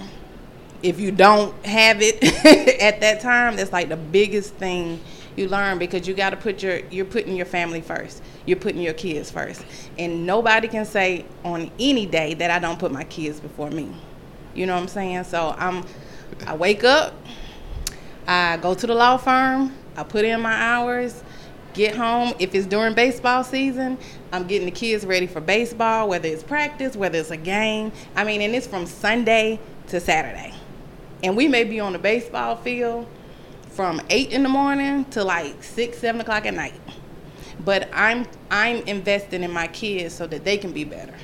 [0.82, 2.24] If you don't have it
[2.82, 4.97] at that time that's like the biggest thing
[5.36, 8.24] you learn because you got to put your you're putting your family first.
[8.45, 9.65] You're putting your kids first.
[9.97, 13.93] And nobody can say on any day that i don't put my kids before me.
[14.53, 15.26] You know what i'm saying?
[15.26, 15.84] So i'm
[16.47, 17.13] i wake up
[18.26, 21.24] I go to the law firm, I put in my hours,
[21.74, 22.34] get home.
[22.39, 23.97] If it's during baseball season,
[24.32, 27.91] I'm getting the kids ready for baseball, whether it's practice, whether it's a game.
[28.15, 30.53] I mean, and it's from Sunday to Saturday.
[31.24, 33.07] And we may be on the baseball field
[33.70, 36.80] from 8 in the morning to like 6, 7 o'clock at night.
[37.63, 41.15] But I'm I'm investing in my kids so that they can be better.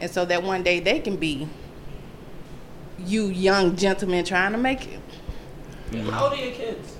[0.00, 1.48] And so that one day they can be
[2.98, 5.00] you young gentlemen trying to make it.
[6.10, 6.96] How old are your kids?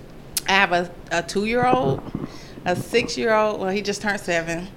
[0.49, 2.03] I have a, a two year old,
[2.67, 4.69] a six year old, well, he just turned seven,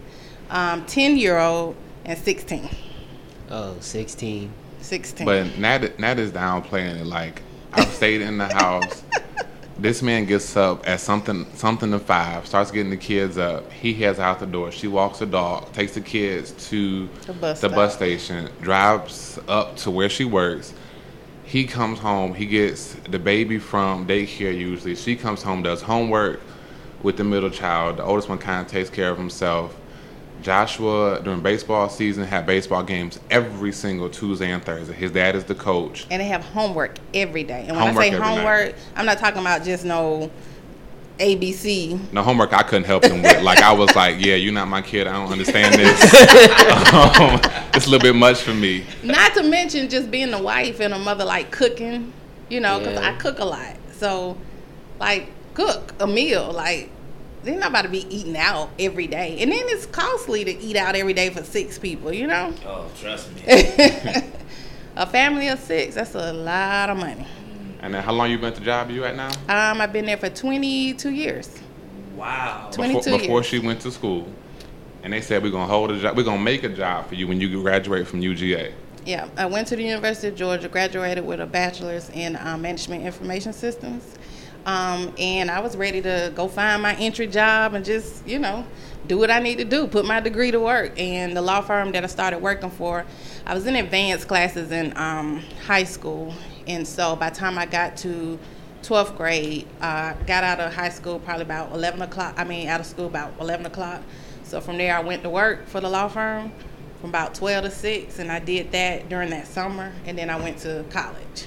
[0.49, 1.75] um, 10 year old,
[2.05, 2.69] and 16.
[3.49, 4.51] Oh, 16.
[4.79, 5.25] 16.
[5.25, 7.05] But Nat, Nat is downplaying it.
[7.05, 7.41] Like
[7.73, 9.03] I've stayed in the house.
[9.77, 13.71] This man gets up at something something to five, starts getting the kids up.
[13.71, 14.71] He heads out the door.
[14.71, 19.77] She walks the dog, takes the kids to The bus the bus station, drives up
[19.77, 20.73] to where she works.
[21.45, 22.35] He comes home.
[22.35, 24.95] He gets the baby from daycare usually.
[24.95, 26.41] She comes home, does homework
[27.03, 27.97] with the middle child.
[27.97, 29.75] The oldest one kind of takes care of himself.
[30.41, 34.93] Joshua during baseball season had baseball games every single Tuesday and Thursday.
[34.93, 36.07] His dad is the coach.
[36.09, 37.65] and they have homework every day.
[37.67, 38.35] And when Homework I say every night.
[38.37, 40.31] homework, I'm not talking about just no
[41.19, 42.13] ABC.
[42.13, 43.41] No homework I couldn't help him with.
[43.43, 45.07] Like I was like, yeah, you're not my kid.
[45.07, 46.01] I don't understand this.
[46.93, 47.41] um,
[47.73, 48.85] it's a little bit much for me.
[49.03, 52.13] Not to mention just being a wife and a mother, like cooking,
[52.49, 53.09] you know, because Yeah.
[53.13, 53.75] I cook a lot.
[53.97, 54.37] So,
[55.01, 55.29] like,
[55.59, 56.51] cook a meal.
[56.51, 56.89] Like,
[57.43, 60.75] they're not about to be eating out every day, and then it's costly to eat
[60.75, 62.11] out every day for six people.
[62.13, 63.43] You know, Oh, trust me.
[64.95, 67.25] a family of six that's a lot of money.
[67.81, 69.29] And then how long you been at the job you at now?
[69.47, 71.57] Um, I've been there for 22 years.
[72.17, 72.69] Wow.
[72.73, 74.27] 22 before, before she went to school,
[75.03, 76.17] and they said we're gonna hold a job.
[76.17, 78.73] We're gonna make a job for you when you graduate from UGA.
[79.05, 83.05] Yeah, I went to the University of Georgia, graduated with a bachelor's in um, management
[83.05, 84.18] information systems.
[84.65, 88.65] Um, and I was ready to go find my entry job and just, you know,
[89.07, 90.99] do what I need to do, put my degree to work.
[90.99, 93.05] And the law firm that I started working for,
[93.45, 96.33] I was in advanced classes in um, high school.
[96.67, 98.37] And so by the time I got to
[98.83, 102.35] 12th grade, uh, got out of high school probably about 11 o'clock.
[102.37, 104.01] I mean, out of school about 11 o'clock.
[104.43, 106.51] So from there, I went to work for the law firm
[106.99, 110.35] from about 12 to 6, and I did that during that summer, and then I
[110.35, 111.45] went to college.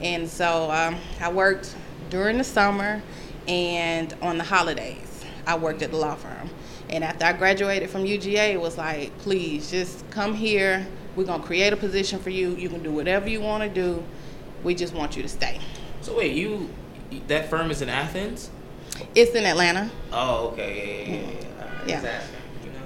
[0.00, 1.74] And so um, I worked
[2.10, 3.02] during the summer
[3.48, 5.24] and on the holidays.
[5.46, 6.50] I worked at the law firm.
[6.90, 10.86] And after I graduated from UGA, it was like, please just come here.
[11.16, 12.50] We're going to create a position for you.
[12.56, 14.04] You can do whatever you want to do.
[14.62, 15.60] We just want you to stay.
[16.02, 16.68] So wait, you
[17.28, 18.50] that firm is in Athens?
[19.14, 19.90] It's in Atlanta.
[20.12, 21.06] Oh, okay.
[21.08, 22.02] Yeah, yeah, yeah.
[22.02, 22.08] Yeah.
[22.08, 22.39] asking.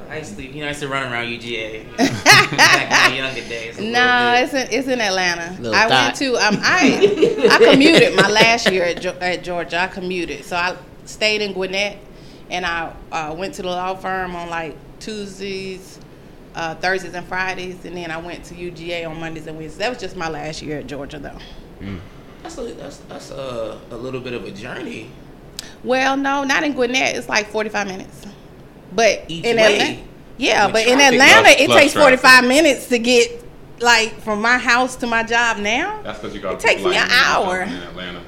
[0.05, 3.13] You know, I used to, you know, I used to run around UGA back in
[3.13, 3.79] my younger days.
[3.79, 5.57] No, it's in it's in Atlanta.
[5.61, 6.05] Little I thought.
[6.05, 9.79] went to um I I commuted my last year at, at Georgia.
[9.79, 11.99] I commuted, so I stayed in Gwinnett,
[12.51, 15.99] and I uh, went to the law firm on like Tuesdays,
[16.55, 19.79] uh, Thursdays, and Fridays, and then I went to UGA on Mondays and Wednesdays.
[19.79, 21.39] That was just my last year at Georgia, though.
[22.43, 25.11] That's a, that's that's a, a little bit of a journey.
[25.83, 27.17] Well, no, not in Gwinnett.
[27.17, 28.27] It's like forty five minutes,
[28.95, 29.75] but Each in way.
[29.75, 30.03] Atlanta,
[30.37, 31.13] yeah, With but in traffic.
[31.15, 33.45] Atlanta, Plus- it plus takes forty five minutes to get
[33.81, 36.03] like from my house to my job now.
[36.03, 36.55] That's because you got.
[36.55, 37.63] It takes me an hour.
[37.63, 38.21] in Atlanta.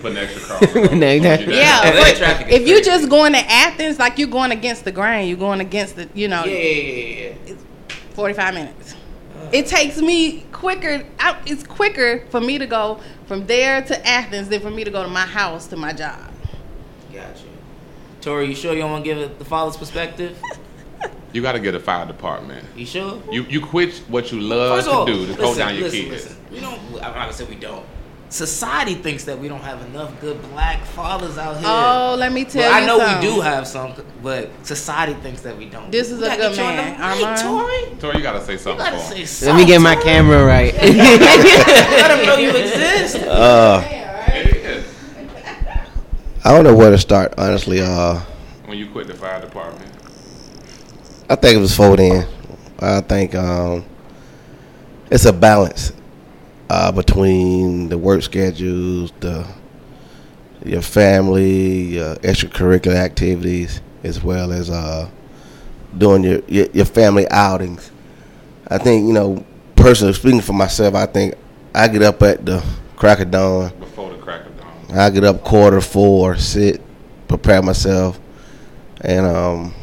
[0.00, 0.56] Put an extra car.
[0.58, 1.12] on No, slow no.
[1.12, 1.50] you down.
[1.50, 5.36] Yeah, but if you're just going to Athens, like you're going against the grain, you're
[5.36, 7.54] going against the, you know, Yeah, yeah, yeah, yeah.
[8.14, 8.94] 45 minutes.
[9.52, 11.04] It takes me quicker.
[11.20, 14.90] I, it's quicker for me to go from there to Athens than for me to
[14.90, 16.20] go to my house to my job.
[17.12, 17.48] Got you.
[18.22, 20.38] Tori, you sure you don't want to give it the father's perspective?
[21.32, 22.64] You got to get a fire department.
[22.76, 23.20] You sure?
[23.30, 26.00] You you quit what you love First to all, do to hold down your listen,
[26.00, 26.10] kids.
[26.24, 26.36] listen.
[26.50, 26.78] We don't.
[26.94, 27.84] I'm not gonna say we don't.
[28.28, 31.66] Society thinks that we don't have enough good black fathers out here.
[31.68, 33.28] Oh, let me tell Well, you I know something.
[33.30, 33.92] we do have some,
[34.22, 35.90] but society thinks that we don't.
[35.92, 37.40] This is We a good get you on the man, mic, Armand.
[37.42, 37.98] Tori.
[38.00, 38.86] Tori, you got to say something.
[38.86, 39.54] You gotta say something.
[39.56, 40.72] Let me get my camera right.
[40.74, 43.16] Let them know you exist.
[43.16, 44.01] Uh, It is.
[46.44, 47.80] I don't know where to start, honestly.
[47.80, 48.20] Uh,
[48.66, 49.90] When you quit the fire department.
[51.30, 52.26] I think it was then.
[52.80, 53.84] I think um,
[55.10, 55.92] it's a balance
[56.68, 59.46] uh, between the work schedules, the
[60.64, 65.08] your family, your extracurricular activities, as well as uh,
[65.96, 67.90] doing your, your your family outings.
[68.68, 69.44] I think you know,
[69.76, 71.34] personally speaking for myself, I think
[71.74, 72.64] I get up at the
[72.96, 73.72] crack of dawn.
[73.78, 74.81] Before the crack of dawn.
[74.94, 76.80] I get up quarter four, sit,
[77.28, 78.20] prepare myself,
[79.00, 79.74] and um,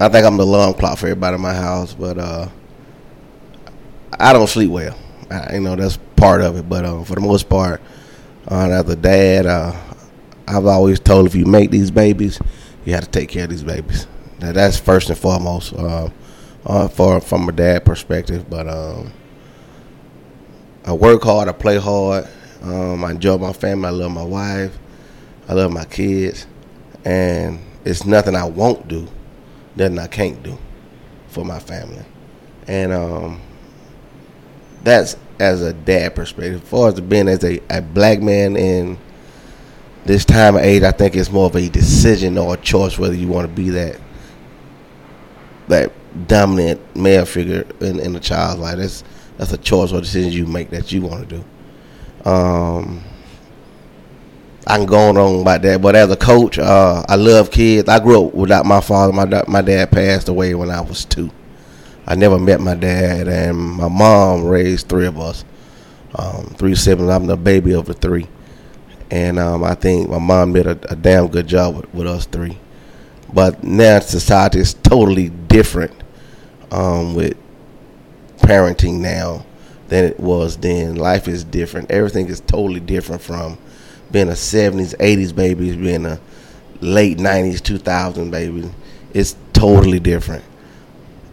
[0.00, 1.94] I think I'm the alarm clock for everybody in my house.
[1.94, 2.48] But uh,
[4.18, 4.96] I don't sleep well.
[5.30, 6.68] I, you know that's part of it.
[6.68, 7.82] But uh, for the most part,
[8.50, 9.74] uh, as a dad, uh,
[10.48, 12.40] I've always told if you make these babies,
[12.84, 14.06] you have to take care of these babies.
[14.40, 16.08] Now, that's first and foremost uh,
[16.64, 18.48] uh, for from a dad perspective.
[18.48, 19.12] But um,
[20.84, 22.28] I work hard, I play hard.
[22.62, 23.88] Um, I enjoy my family.
[23.88, 24.78] I love my wife.
[25.48, 26.46] I love my kids,
[27.04, 29.08] and it's nothing I won't do,
[29.74, 30.56] nothing I can't do
[31.28, 32.04] for my family,
[32.68, 33.40] and um,
[34.84, 36.62] that's as a dad perspective.
[36.62, 38.98] As far as being as a, a black man in
[40.04, 43.14] this time of age, I think it's more of a decision or a choice whether
[43.14, 44.00] you want to be that
[45.68, 45.92] that
[46.28, 48.76] dominant male figure in, in a child's life.
[48.78, 49.02] That's
[49.38, 51.44] that's a choice or decision you make that you want to do.
[52.24, 53.02] Um,
[54.66, 57.88] I can go on about that, but as a coach, uh, I love kids.
[57.88, 59.12] I grew up without my father.
[59.12, 61.30] My my dad passed away when I was two.
[62.06, 65.44] I never met my dad, and my mom raised three of us,
[66.14, 67.10] um, three siblings.
[67.10, 68.28] I'm the baby of the three,
[69.10, 72.26] and um, I think my mom did a, a damn good job with, with us
[72.26, 72.58] three.
[73.32, 75.92] But now society is totally different
[76.70, 77.36] um, with
[78.38, 79.44] parenting now
[79.92, 80.96] than it was then.
[80.96, 81.90] Life is different.
[81.90, 83.58] Everything is totally different from
[84.10, 86.18] being a 70s, 80s baby, being a
[86.80, 88.70] late 90s, 2000 baby.
[89.12, 90.44] It's totally different.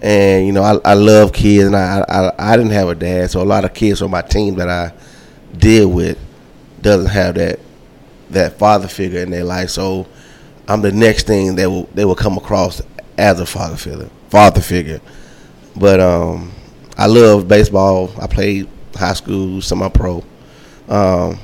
[0.02, 3.32] And you know, I, I love kids, and I, I I didn't have a dad,
[3.32, 4.94] so a lot of kids on my team that I
[5.58, 6.18] deal with
[6.82, 7.60] doesn't have that
[8.30, 9.70] that father figure in their life.
[9.70, 10.06] So
[10.68, 12.82] I'm the next thing that will they will come across
[13.18, 14.10] as a father figure.
[14.30, 15.02] Father figure,
[15.76, 16.52] but um,
[17.00, 18.12] I love baseball.
[18.22, 20.22] I played high school, semi-pro.
[20.90, 21.40] Um,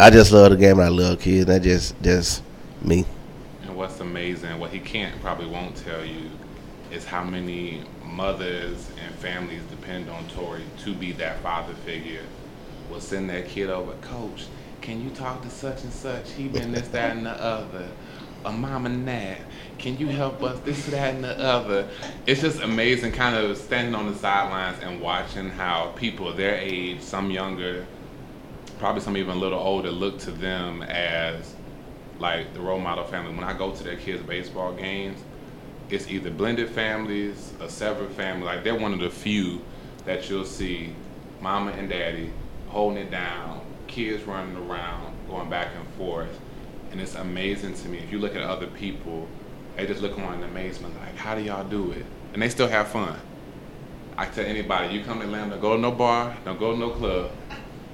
[0.00, 0.78] I just love the game.
[0.78, 1.44] and I love kids.
[1.44, 2.42] That just just
[2.80, 3.04] me.
[3.64, 6.30] And what's amazing, what he can't probably won't tell you,
[6.90, 12.22] is how many mothers and families depend on Tori to be that father figure.
[12.90, 14.46] Will send that kid over, coach.
[14.80, 16.30] Can you talk to such and such?
[16.30, 17.88] He been this, that, and the other.
[18.46, 19.38] A mom and dad.
[19.76, 20.60] Can you help us?
[20.60, 21.88] This, that, and the other.
[22.26, 27.00] It's just amazing, kind of standing on the sidelines and watching how people their age,
[27.00, 27.84] some younger,
[28.78, 31.56] probably some even a little older, look to them as
[32.20, 33.34] like the role model family.
[33.34, 35.18] When I go to their kids' baseball games,
[35.90, 38.46] it's either blended families, a severed family.
[38.46, 39.60] Like they're one of the few
[40.04, 40.94] that you'll see
[41.40, 42.30] mama and daddy
[42.68, 46.40] holding it down, kids running around, going back and forth.
[46.96, 47.98] And it's amazing to me.
[47.98, 49.28] If you look at other people,
[49.76, 52.06] they just look on in amazement, like, how do y'all do it?
[52.32, 53.14] And they still have fun.
[54.16, 56.88] I tell anybody, you come to Atlanta, go to no bar, don't go to no
[56.88, 57.32] club,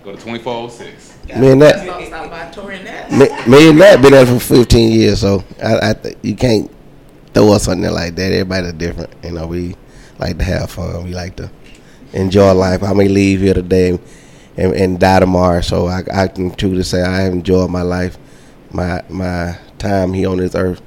[0.05, 1.18] go to 2406.
[1.36, 3.11] Me and that- Stop, stop by Tory and that.
[3.11, 6.70] Me, me and that been there for 15 years, so I, I th- you can't
[7.34, 8.30] throw us something like that.
[8.30, 9.48] Everybody's different, you know.
[9.48, 9.74] We
[10.20, 11.03] like to have fun.
[11.03, 11.50] We like to
[12.12, 12.84] enjoy life.
[12.84, 13.98] I may leave here today
[14.57, 18.16] and, and die tomorrow, so I, I can truly say I have enjoyed my life,
[18.73, 20.83] my my time here on this earth.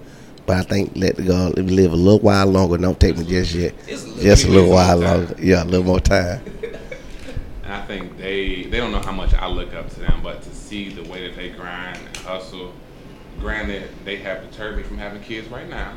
[0.45, 2.77] But I think let go live a little while longer.
[2.77, 5.35] Don't take me just yet, just a little while longer.
[5.39, 6.41] Yeah, a little more time.
[7.63, 10.43] And I think they they don't know how much I look up to them, but
[10.43, 12.73] to see the way that they grind and hustle.
[13.39, 15.93] Granted, they have deterred me from having kids right now,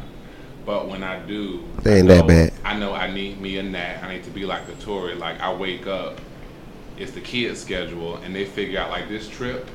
[0.66, 2.53] but when I do, They I ain't that bad.
[2.64, 4.03] I know I need me a nap.
[4.03, 5.14] I need to be like the Tory.
[5.14, 6.20] Like I wake up,
[6.97, 9.68] it's the kids' schedule, and they figure out like this trip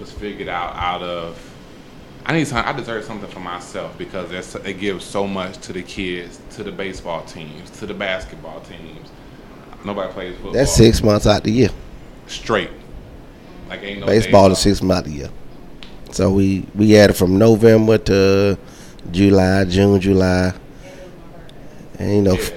[0.00, 1.46] was figured out out of.
[2.26, 2.64] I need some.
[2.64, 6.64] I deserve something for myself because there's, they give so much to the kids, to
[6.64, 9.10] the baseball teams, to the basketball teams.
[9.84, 10.52] Nobody plays football.
[10.52, 11.70] That's six months out the year.
[12.26, 12.70] straight.
[13.68, 15.30] Like ain't no Baseball is six months out the year.
[16.12, 18.58] So we we had it from November to
[19.10, 20.52] July, June, July.
[21.98, 22.52] And you know, off.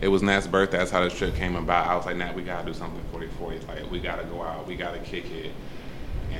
[0.00, 0.78] It was Nat's birthday.
[0.78, 1.86] That's how this trip came about.
[1.86, 3.66] I was like, Nat, we gotta do something for the 40th.
[3.66, 4.66] Like we gotta go out.
[4.66, 5.52] We gotta kick it.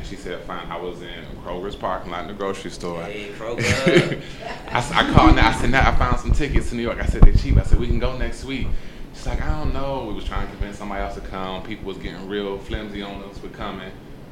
[0.07, 0.71] And she said, fine.
[0.71, 3.03] I was in Kroger's parking lot in the grocery store.
[3.03, 4.23] Hey, Kroger.
[4.69, 5.57] I, s- I called Nat.
[5.57, 6.99] I said, now I found some tickets to New York.
[7.01, 7.57] I said, they're cheap.
[7.57, 8.69] I said, we can go next week.
[9.15, 10.05] She's like, I don't know.
[10.05, 11.63] We was trying to convince somebody else to come.
[11.65, 13.91] People was getting real flimsy on us for coming.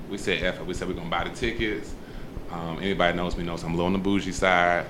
[0.09, 0.67] We said, F it.
[0.67, 1.93] We said, we're going to buy the tickets.
[2.53, 4.87] Um, anybody knows me knows I'm a little on the bougie side.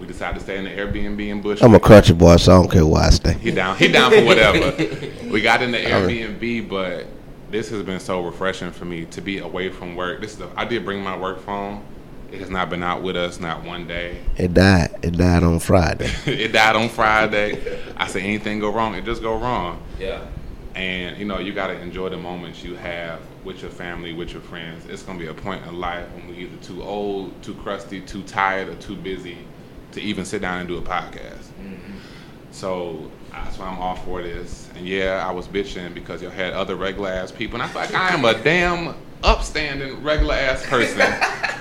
[0.00, 1.60] We decided to stay in the Airbnb in Bush.
[1.60, 3.32] I'm a country boy, so I don't care where I stay.
[3.32, 3.76] He down.
[3.76, 4.76] He down for whatever.
[5.28, 7.06] we got in the Airbnb, but
[7.50, 10.20] this has been so refreshing for me to be away from work.
[10.20, 11.82] This is the, I did bring my work phone.
[12.30, 14.18] It has not been out with us not one day.
[14.36, 14.94] It died.
[15.02, 16.10] It died on Friday.
[16.26, 17.80] it died on Friday.
[17.96, 19.82] I say anything go wrong, it just go wrong.
[19.98, 20.26] Yeah.
[20.74, 24.42] And you know, you gotta enjoy the moments you have with your family, with your
[24.42, 24.84] friends.
[24.86, 28.22] It's gonna be a point in life when we're either too old, too crusty, too
[28.24, 29.38] tired, or too busy
[29.92, 31.48] to even sit down and do a podcast.
[31.60, 31.96] Mm-hmm.
[32.50, 34.68] So that's why I'm all for this.
[34.76, 37.82] And yeah, I was bitching because y'all had other regular ass people, and I feel
[37.82, 41.10] like I am a damn upstanding regular ass person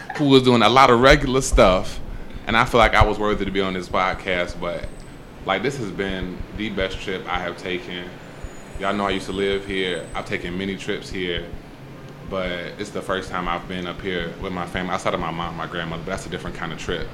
[0.18, 2.00] who was doing a lot of regular stuff,
[2.46, 4.60] and I feel like I was worthy to be on this podcast.
[4.60, 4.88] But
[5.46, 8.10] like this has been the best trip I have taken.
[8.80, 10.06] Y'all know I used to live here.
[10.14, 11.48] I've taken many trips here,
[12.30, 15.32] but it's the first time I've been up here with my family outside of my
[15.32, 16.04] mom, my grandmother.
[16.04, 17.08] But that's a different kind of trip.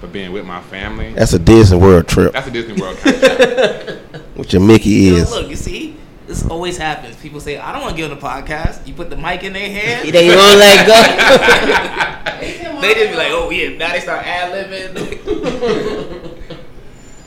[0.00, 2.32] But being with my family, That's a Disney World trip.
[2.32, 4.26] That's a Disney World kind of trip.
[4.36, 5.30] Which your Mickey You know, is.
[5.30, 7.16] look, you see, this always happens.
[7.16, 9.52] People say, "I don't want to get on the podcast." You put the mic in
[9.54, 12.40] their hand, They won't let go.
[12.80, 16.32] they just be like, "Oh yeah," now they start ad libbing.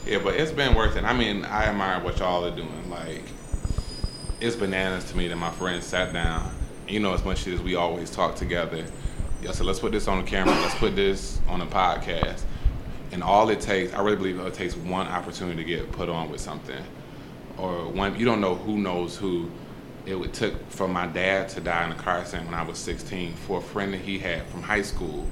[0.06, 1.04] Yeah, but it's been worth it.
[1.04, 2.90] I mean, I admire what y'all are doing.
[2.90, 3.22] Like,
[4.42, 6.52] it's bananas to me that my friends sat down.
[6.88, 8.86] You know, as much as we always talk together,
[9.44, 10.56] yo, so let's put this on the camera.
[10.62, 12.42] Let's put this on a podcast.
[13.12, 16.30] And all it takes, I really believe it takes one opportunity to get put on
[16.30, 16.84] with something,
[17.58, 18.20] or one.
[18.20, 19.50] You don't know who knows who.
[20.06, 22.80] It would took for my dad to die in a car accident when I was
[22.80, 25.28] 16 for a friend that he had from high school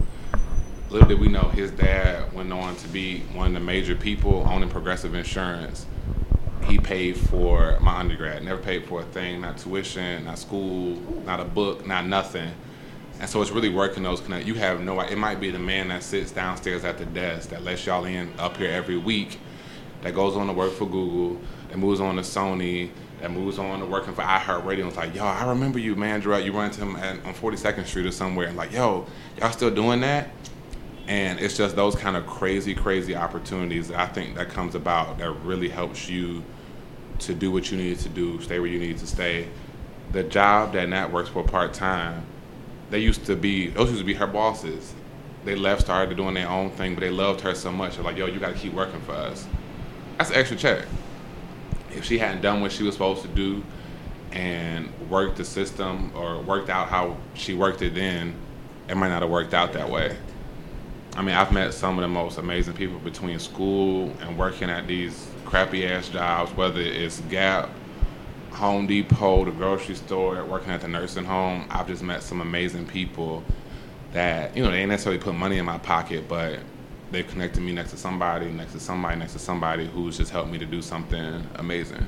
[0.89, 4.47] little did we know his dad went on to be one of the major people
[4.47, 5.86] owning progressive insurance
[6.63, 11.41] he paid for my undergrad never paid for a thing not tuition not school not
[11.41, 12.49] a book not nothing
[13.20, 15.88] and so it's really working those connect you have no it might be the man
[15.88, 19.39] that sits downstairs at the desk that lets y'all in up here every week
[20.01, 21.39] that goes on to work for google
[21.70, 22.89] that moves on to sony
[23.22, 26.43] that moves on to working for iHeartRadio it's like, yo, I remember you, man, Gerard.
[26.43, 29.05] You run into him at, on 42nd Street or somewhere and like, yo,
[29.39, 30.30] y'all still doing that?
[31.07, 35.18] And it's just those kind of crazy, crazy opportunities that I think that comes about
[35.20, 36.43] that really helps you
[37.20, 39.47] to do what you need to do, stay where you need to stay.
[40.11, 42.26] The job that Nat works for part time,
[42.89, 44.93] they used to be those used to be her bosses.
[45.45, 47.95] They left, started doing their own thing, but they loved her so much.
[47.95, 49.47] They're like, yo, you got to keep working for us.
[50.17, 50.85] That's an extra check.
[51.95, 53.63] If she hadn't done what she was supposed to do
[54.31, 58.35] and worked the system or worked out how she worked it then,
[58.89, 60.17] it might not have worked out that way.
[61.15, 64.85] I mean, I've met some of the most amazing people between school and working at
[64.85, 67.69] these crappy ass jobs, whether it's Gap,
[68.58, 71.68] Home Depot, the grocery store, working at the nursing home.
[71.70, 73.43] I've just met some amazing people
[74.14, 76.58] that, you know, they ain't necessarily put money in my pocket, but
[77.12, 80.49] they connected me next to somebody, next to somebody, next to somebody who's just helped
[80.49, 82.08] me to do something amazing.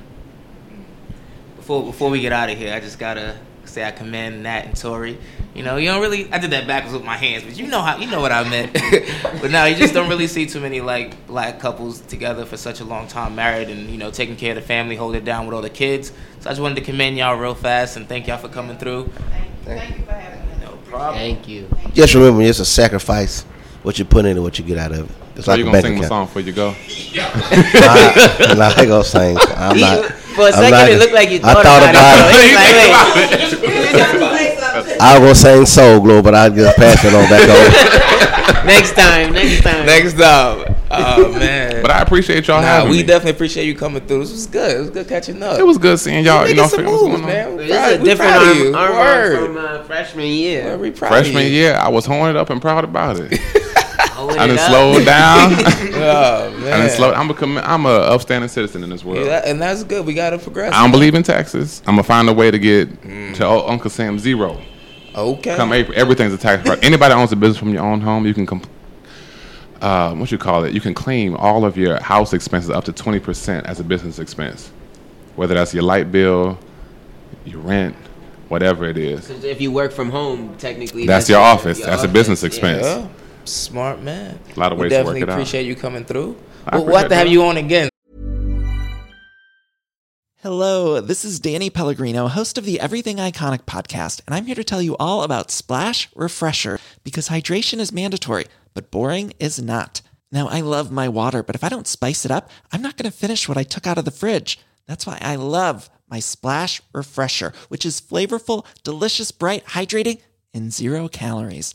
[1.54, 3.36] Before before we get out of here, I just gotta
[3.70, 5.18] say I commend Nat and Tori.
[5.54, 6.32] You know, you don't really.
[6.32, 8.48] I did that backwards with my hands, but you know how you know what I
[8.48, 8.72] meant.
[9.40, 12.80] but now you just don't really see too many like black couples together for such
[12.80, 15.46] a long time, married and you know taking care of the family, holding it down
[15.46, 16.12] with all the kids.
[16.40, 19.10] So I just wanted to commend y'all real fast and thank y'all for coming through.
[19.64, 20.64] Thank you for having me.
[20.64, 21.14] No problem.
[21.14, 21.68] Thank you.
[21.92, 23.44] Just remember, it's a sacrifice.
[23.82, 25.16] What you put in and what you get out of it.
[25.36, 26.08] It's So like you a gonna bank sing my account.
[26.08, 26.68] song before you go?
[26.70, 29.36] nah, nah, I ain't gonna sing.
[29.56, 30.04] I'm He- not.
[30.04, 32.34] for a I'm second, not- it looked like you I thought thought about about it.
[32.34, 32.42] it.
[32.44, 32.48] He
[33.94, 35.00] was like, wait.
[35.00, 38.66] I was gonna sing Soul Glo, but I'll just pass it on back over.
[38.66, 39.86] next time, next time.
[39.86, 40.76] Next time.
[40.90, 41.80] Oh man.
[41.82, 43.02] But I appreciate y'all nah, having we me.
[43.04, 44.20] definitely appreciate you coming through.
[44.20, 44.76] This was good.
[44.76, 45.58] It was good catching up.
[45.58, 46.46] It was good seeing y'all.
[46.46, 47.26] You know, some figure moves, going on.
[47.28, 47.56] man.
[47.56, 48.74] We This proud- is a different of arm, you.
[48.76, 49.36] arm Word.
[49.46, 50.64] from uh, freshman year.
[50.64, 53.40] Well, we proud of Freshman year, I was horned up and proud about it.
[54.20, 54.68] Hold I it done up.
[54.70, 55.52] slowed down.
[56.02, 56.80] Oh I man.
[56.80, 57.14] done slowed.
[57.14, 59.18] I'm a commi- I'm a upstanding citizen in this world.
[59.20, 60.06] Yeah, that- and that's good.
[60.06, 60.72] We gotta progress.
[60.74, 61.82] I don't believe in taxes.
[61.86, 63.02] I'm gonna find a way to get
[63.34, 64.60] to old Uncle Sam zero.
[65.14, 65.56] Okay.
[65.56, 66.66] Come April, everything's a tax.
[66.68, 66.78] Right?
[66.84, 68.68] Anybody owns a business from your own home, you can comp-
[69.82, 70.72] uh, what you call it?
[70.74, 74.18] You can claim all of your house expenses up to twenty percent as a business
[74.18, 74.70] expense,
[75.36, 76.58] whether that's your light bill,
[77.44, 77.96] your rent,
[78.48, 79.26] whatever it is.
[79.26, 81.80] 'Cause if you work from home, technically, That's your office.
[81.80, 82.84] That's a business expense.
[82.86, 83.06] Yeah.
[83.50, 84.38] Smart man.
[84.56, 85.32] A lot of we ways to work definitely it out.
[85.34, 86.36] appreciate you coming through.
[86.66, 87.88] I We'll, we'll have to have you on again.
[90.42, 94.64] Hello, this is Danny Pellegrino, host of the Everything Iconic podcast, and I'm here to
[94.64, 100.00] tell you all about Splash Refresher because hydration is mandatory, but boring is not.
[100.32, 103.10] Now, I love my water, but if I don't spice it up, I'm not going
[103.10, 104.58] to finish what I took out of the fridge.
[104.86, 110.20] That's why I love my Splash Refresher, which is flavorful, delicious, bright, hydrating,
[110.54, 111.74] and zero calories.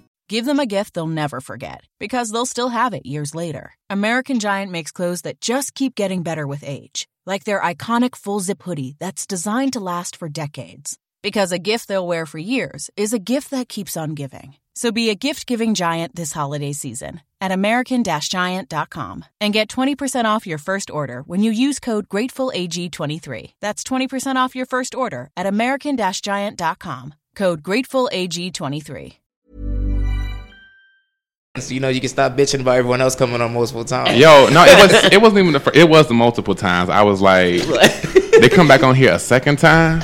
[0.31, 3.73] Give them a gift they'll never forget because they'll still have it years later.
[3.89, 8.39] American Giant makes clothes that just keep getting better with age, like their iconic full
[8.39, 10.97] zip hoodie that's designed to last for decades.
[11.21, 14.55] Because a gift they'll wear for years is a gift that keeps on giving.
[14.73, 20.23] So be a gift giving giant this holiday season at American Giant.com and get 20%
[20.23, 23.51] off your first order when you use code GratefulAG23.
[23.59, 27.15] That's 20% off your first order at American Giant.com.
[27.35, 29.20] Code GratefulAG23.
[31.59, 34.17] So you know you can stop bitching about everyone else coming on multiple times.
[34.17, 36.89] Yo, no, it was it wasn't even the first, it was the multiple times.
[36.89, 37.61] I was like,
[38.39, 40.01] they come back on here a second time.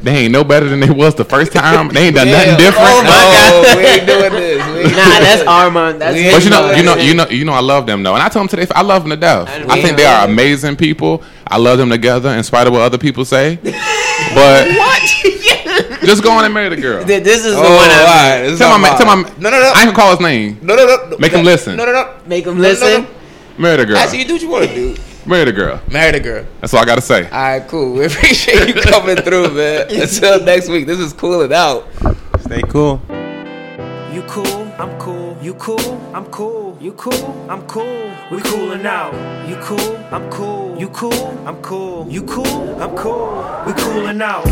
[0.00, 1.90] They ain't no better than they was the first time.
[1.90, 2.88] They ain't done nothing different.
[2.88, 3.76] Oh my God.
[3.76, 4.66] we ain't doing this.
[4.66, 5.48] We ain't Nah, doing that's this.
[5.48, 6.00] Armand.
[6.00, 8.14] That's We But you know, you know, you know, you know, I love them though,
[8.14, 9.48] and I told them today, I love them to death.
[9.50, 11.22] And I think they are amazing people.
[11.46, 13.60] I love them together, in spite of what other people say.
[13.62, 14.66] But
[16.06, 17.04] just go on and marry the girl.
[17.04, 18.44] This is the Oh, one all I right.
[18.44, 19.32] Is Tell my, man, tell my, mine.
[19.38, 19.72] No, no, no.
[19.74, 20.58] I ain't gonna call his name.
[20.62, 21.18] No, no, no.
[21.18, 21.76] Make him listen.
[21.76, 22.14] No, no, no.
[22.26, 23.02] make him No, no, listen.
[23.02, 23.08] no.
[23.58, 23.96] Marry the girl.
[23.96, 24.96] Actually, you do what you want to do.
[25.26, 25.80] Marry the girl.
[25.90, 26.46] Marry the girl.
[26.60, 27.24] That's all I gotta say.
[27.24, 27.94] All right, cool.
[27.94, 29.86] We appreciate you coming through, man.
[29.90, 30.86] Until next week.
[30.86, 31.86] This is cooling out.
[32.40, 33.02] Stay cool.
[34.12, 34.46] You cool,
[34.78, 35.36] I'm cool.
[35.42, 35.80] You cool,
[36.14, 36.76] I'm cool.
[36.80, 38.10] You cool, I'm cool.
[38.30, 39.12] We coolin' out.
[39.48, 40.78] You cool, I'm cool.
[40.78, 41.12] You cool,
[41.46, 42.06] I'm cool.
[42.08, 43.62] You cool, I'm cool.
[43.66, 44.46] We coolin' out.